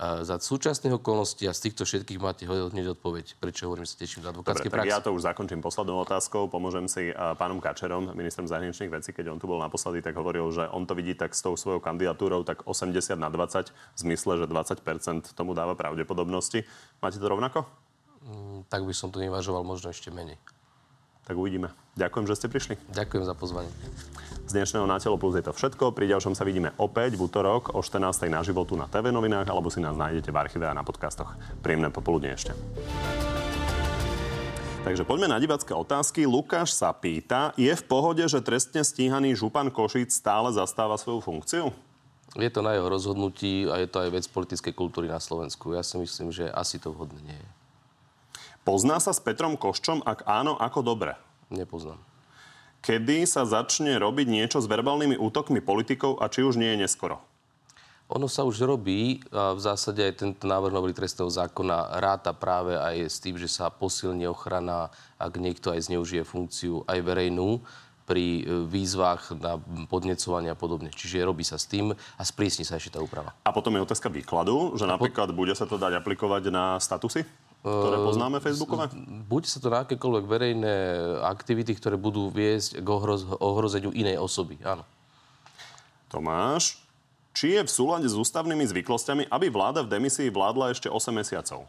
[0.00, 3.98] A za súčasných okolností a z týchto všetkých máte hneď odpoveď, prečo hovorím, že sa
[4.00, 4.88] teším Dobre, advokátskej praxe.
[4.88, 6.48] ja to už zakončím poslednou otázkou.
[6.48, 9.12] Pomôžem si a, pánom Kačerom, ministrom zahraničných vecí.
[9.12, 11.84] Keď on tu bol naposledy, tak hovoril, že on to vidí tak s tou svojou
[11.84, 16.64] kandidatúrou tak 80 na 20, v zmysle, že 20% tomu dáva pravdepodobnosti.
[17.04, 17.68] Máte to rovnako?
[18.72, 20.40] Tak by som to nevažoval možno ešte menej.
[21.30, 21.70] Tak uvidíme.
[21.94, 22.74] Ďakujem, že ste prišli.
[22.90, 23.70] Ďakujem za pozvanie.
[24.50, 25.94] Z dnešného Na telo plus je to všetko.
[25.94, 28.26] Pri ďalšom sa vidíme opäť v útorok o 14.
[28.26, 31.30] na životu na TV novinách alebo si nás nájdete v archíve a na podcastoch.
[31.62, 32.50] Príjemné popoludne ešte.
[34.82, 36.26] Takže poďme na divacké otázky.
[36.26, 41.70] Lukáš sa pýta, je v pohode, že trestne stíhaný župan Košic stále zastáva svoju funkciu?
[42.34, 45.78] Je to na jeho rozhodnutí a je to aj vec politickej kultúry na Slovensku.
[45.78, 47.59] Ja si myslím, že asi to vhodné nie je.
[48.60, 50.04] Pozná sa s Petrom Koščom?
[50.04, 51.16] Ak áno, ako dobre?
[51.48, 51.96] Nepoznám.
[52.84, 57.20] Kedy sa začne robiť niečo s verbálnymi útokmi politikov a či už nie je neskoro?
[58.10, 62.74] Ono sa už robí a v zásade aj tento návrh novely trestného zákona ráta práve
[62.74, 67.62] aj s tým, že sa posilní ochrana, ak niekto aj zneužije funkciu aj verejnú
[68.10, 70.90] pri e, výzvach na podnecovanie a podobne.
[70.90, 73.30] Čiže robí sa s tým a sprísni sa ešte tá úprava.
[73.46, 77.22] A potom je otázka výkladu, že napríklad bude sa to dať aplikovať na statusy,
[77.60, 78.88] ktoré poznáme Facebookové?
[79.28, 80.74] Buď sa to na akékoľvek verejné
[81.28, 84.56] aktivity, ktoré budú viesť k ohroz- ohrozeniu inej osoby.
[84.64, 84.80] Áno.
[86.08, 86.80] Tomáš,
[87.36, 91.68] či je v súlade s ústavnými zvyklosťami, aby vláda v demisii vládla ešte 8 mesiacov?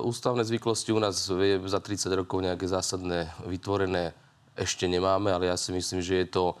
[0.00, 4.16] Ústavné zvyklosti u nás je za 30 rokov nejaké zásadné vytvorené
[4.56, 6.54] ešte nemáme, ale ja si myslím, že je to e,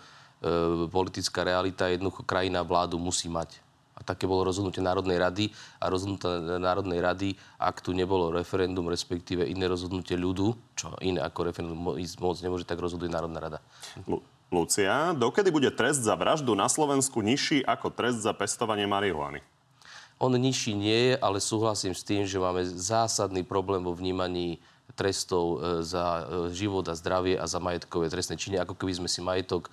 [0.92, 1.88] politická realita.
[1.88, 3.58] Jednoducho krajina vládu musí mať.
[4.10, 9.70] Také bolo rozhodnutie Národnej rady a rozhodnutie Národnej rady, ak tu nebolo referendum, respektíve iné
[9.70, 13.58] rozhodnutie ľudu, čo iné ako referendum môcť nemôže, tak rozhoduje Národná rada.
[14.10, 19.46] Lu- Lucia, dokedy bude trest za vraždu na Slovensku nižší ako trest za pestovanie marihuany?
[20.18, 24.58] On nižší nie je, ale súhlasím s tým, že máme zásadný problém vo vnímaní
[25.00, 29.08] trestov e, za e, život a zdravie a za majetkové trestné činy, ako keby sme
[29.08, 29.72] si majetok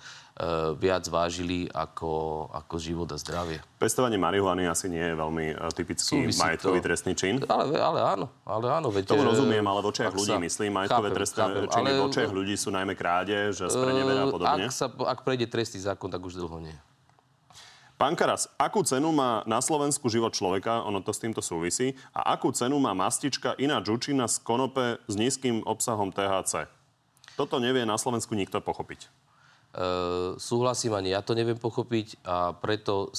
[0.80, 3.60] viac vážili ako, ako život a zdravie.
[3.76, 6.84] Pestovanie marihuany asi nie je veľmi typický Súvisí majetkový to.
[6.88, 7.44] trestný čin.
[7.44, 8.88] Ale, ale áno, ale áno.
[8.88, 10.40] Veď, Tomu rozumiem, ale v očiach ľudí sa...
[10.40, 11.98] myslím, majetkové chápem, trestné chápem, činy ale...
[12.00, 14.64] v očiach ľudí sú najmä krádež, sprenevera a podobne.
[14.64, 16.76] Ak, sa, ak prejde trestný zákon, tak už dlho nie.
[17.98, 22.30] Pán Karas, akú cenu má na Slovensku život človeka, ono to s týmto súvisí, a
[22.30, 26.70] akú cenu má mastička iná džučina z konope s nízkym obsahom THC?
[27.34, 29.10] Toto nevie na Slovensku nikto pochopiť.
[29.68, 33.12] Uh, súhlasím, ani ja to neviem pochopiť a preto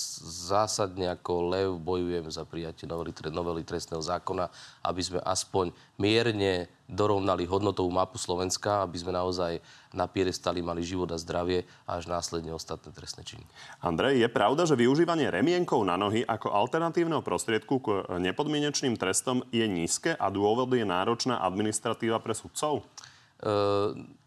[0.50, 4.50] zásadne ako lev bojujem za prijatie novely, novely trestného zákona,
[4.82, 5.70] aby sme aspoň
[6.02, 9.62] mierne dorovnali hodnotovú mapu Slovenska, aby sme naozaj
[9.94, 13.46] na piedestali mali život a zdravie a až následne ostatné trestné činy.
[13.86, 19.70] Andrej, je pravda, že využívanie remienkov na nohy ako alternatívneho prostriedku k nepodmienečným trestom je
[19.70, 22.82] nízke a dôvod je náročná administratíva pre sudcov?
[22.82, 23.09] Uh,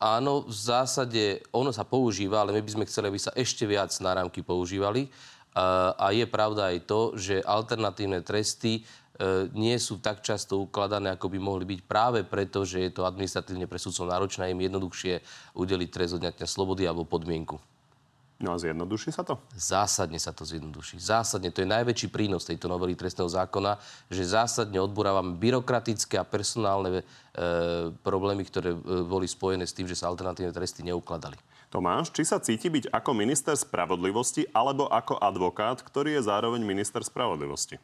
[0.01, 3.93] áno, v zásade ono sa používa, ale my by sme chceli, aby sa ešte viac
[4.01, 5.13] náramky používali.
[5.53, 11.13] Uh, a je pravda aj to, že alternatívne tresty uh, nie sú tak často ukladané,
[11.13, 14.65] ako by mohli byť práve preto, že je to administratívne pre sudcov náročné a im
[14.65, 15.21] jednoduchšie
[15.53, 17.61] udeliť trest odňatia slobody alebo podmienku.
[18.43, 19.39] No a zjednoduší sa to?
[19.55, 20.99] Zásadne sa to zjednoduší.
[20.99, 21.55] Zásadne.
[21.55, 23.79] To je najväčší prínos tejto novely trestného zákona,
[24.11, 27.05] že zásadne odburávame byrokratické a personálne e,
[28.03, 31.39] problémy, ktoré e, boli spojené s tým, že sa alternatívne tresty neukladali.
[31.71, 37.01] Tomáš, či sa cíti byť ako minister spravodlivosti alebo ako advokát, ktorý je zároveň minister
[37.07, 37.79] spravodlivosti?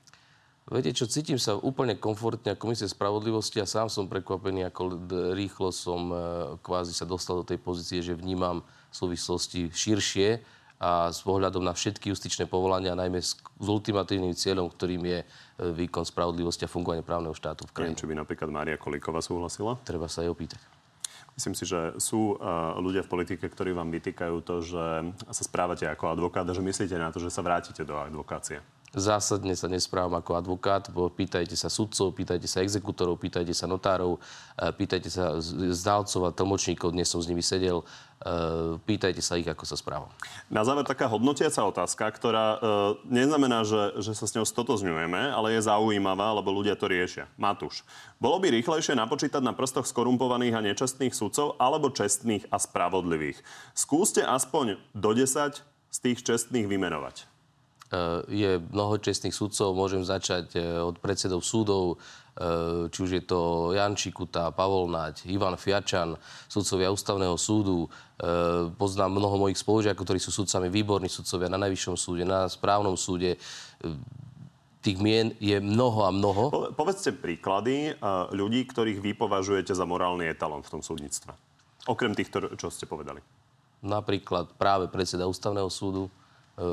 [0.69, 5.07] Viete čo, cítim sa úplne komfortne ako minister spravodlivosti a sám som prekvapený, ako
[5.39, 6.17] rýchlo som e,
[6.67, 8.61] kvázi sa dostal do tej pozície, že vnímam
[8.93, 15.03] súvislosti širšie a s pohľadom na všetky justičné povolania, najmä s, s ultimatívnym cieľom, ktorým
[15.11, 15.27] je e,
[15.75, 17.99] výkon spravodlivosti a fungovanie právneho štátu v krajine.
[17.99, 19.75] Neviem, či by napríklad Mária Kolíková súhlasila?
[19.83, 20.63] Treba sa jej opýtať.
[21.35, 24.85] Myslím si, že sú uh, ľudia v politike, ktorí vám vytýkajú to, že
[25.31, 28.59] sa správate ako advokát a že myslíte na to, že sa vrátite do advokácie.
[28.97, 34.17] Zásadne sa nesprávam ako advokát, bo pýtajte sa sudcov, pýtajte sa exekutorov, pýtajte sa notárov,
[34.17, 34.21] e,
[34.73, 35.37] pýtajte sa
[35.77, 40.09] znalcov a tlmočníkov, dnes som s nimi sedel, e, pýtajte sa ich, ako sa správam.
[40.49, 42.59] Na záver taká hodnotiaca otázka, ktorá e,
[43.13, 47.29] neznamená, že, že sa s ňou stotozňujeme, ale je zaujímavá, lebo ľudia to riešia.
[47.37, 47.85] Matúš,
[48.17, 53.37] bolo by rýchlejšie napočítať na prstoch skorumpovaných a nečestných sudcov alebo čestných a spravodlivých?
[53.77, 55.61] Skúste aspoň do 10
[55.93, 57.38] z tých čestných vymenovať.
[57.89, 59.73] Eh, je mnoho čestných sudcov.
[59.73, 61.97] Môžem začať eh, od predsedov súdov,
[62.37, 66.13] eh, či už je to Jan Čikuta, Pavol Naď, Ivan Fiačan,
[66.53, 67.89] sudcovia ústavného súdu.
[68.75, 73.39] Poznám mnoho mojich spolužiakov, ktorí sú sudcami, výborní sudcovia na Najvyššom súde, na správnom súde.
[74.83, 76.75] Tých mien je mnoho a mnoho.
[76.75, 77.95] Povedzte príklady
[78.35, 81.31] ľudí, ktorých vy považujete za morálny etalon v tom súdnictve.
[81.87, 83.23] Okrem tých, čo ste povedali.
[83.87, 86.11] Napríklad práve predseda ústavného súdu,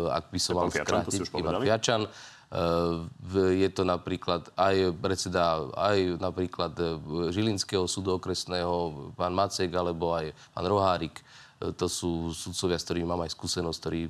[0.10, 2.10] ak by som mal skrátiť, Ivan Fiačan.
[2.46, 6.94] Eh, je to napríklad aj predseda aj napríklad eh,
[7.34, 11.22] Žilinského súdu okresného, pán Macek, alebo aj pán Rohárik.
[11.56, 14.02] To sú sudcovia, s ktorými mám aj skúsenosť, ktorí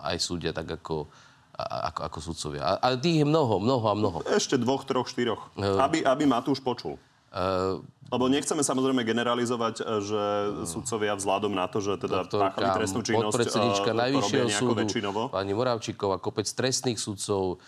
[0.00, 1.12] aj súdia tak ako
[1.60, 2.62] ako, ako sudcovia.
[2.64, 4.18] A, a tých je mnoho, mnoho a mnoho.
[4.24, 5.52] Ešte dvoch, troch, štyroch.
[5.60, 6.96] Uh, aby, aby Matúš počul.
[7.30, 7.78] Uh,
[8.10, 10.22] lebo nechceme samozrejme generalizovať, e, že
[10.66, 15.20] sudcovia vzhľadom na to, že teda páchali trestnú činnosť, podpredsednička e, Najvyššieho súdu, väčšinovo.
[15.30, 17.62] pani Moravčíková, kopec trestných sudcov,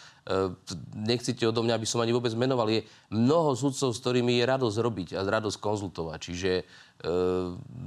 [0.99, 2.83] nechcete odo mňa, aby som ani vôbec menoval, je
[3.15, 6.19] mnoho sudcov, s ktorými je radosť robiť a radosť konzultovať.
[6.31, 6.53] Čiže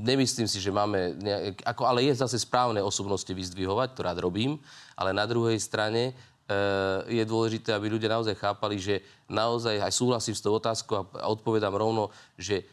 [0.04, 1.16] nemyslím si, že máme...
[1.16, 4.60] Nejak, ako, ale je zase správne osobnosti vyzdvihovať, to rád robím,
[5.00, 6.12] ale na druhej strane
[7.10, 11.74] je dôležité, aby ľudia naozaj chápali, že naozaj aj súhlasím s tou otázkou a odpovedám
[11.74, 12.70] rovno, že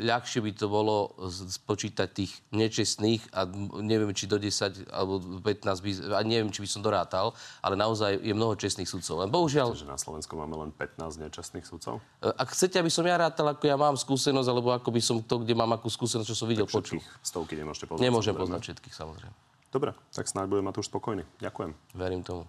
[0.00, 3.44] ľahšie by to bolo spočítať tých nečestných a
[3.84, 8.24] neviem, či do 10 alebo 15 by, a neviem, či by som dorátal, ale naozaj
[8.24, 9.20] je mnoho čestných sudcov.
[9.20, 9.76] Len bohužiaľ...
[9.76, 12.00] Že na Slovensku máme len 15 nečestných sudcov?
[12.24, 15.44] Ak chcete, aby som ja rátal, ako ja mám skúsenosť, alebo ako by som to,
[15.44, 16.96] kde mám akú skúsenosť, čo som videl, počul.
[17.20, 18.00] Stovky nemôžete poznať.
[18.00, 19.36] Nemôžem poznať všetkých, samozrejme.
[19.68, 21.28] Dobre, tak snáď bude Matúš spokojný.
[21.36, 21.76] Ďakujem.
[21.92, 22.48] Verím tomu.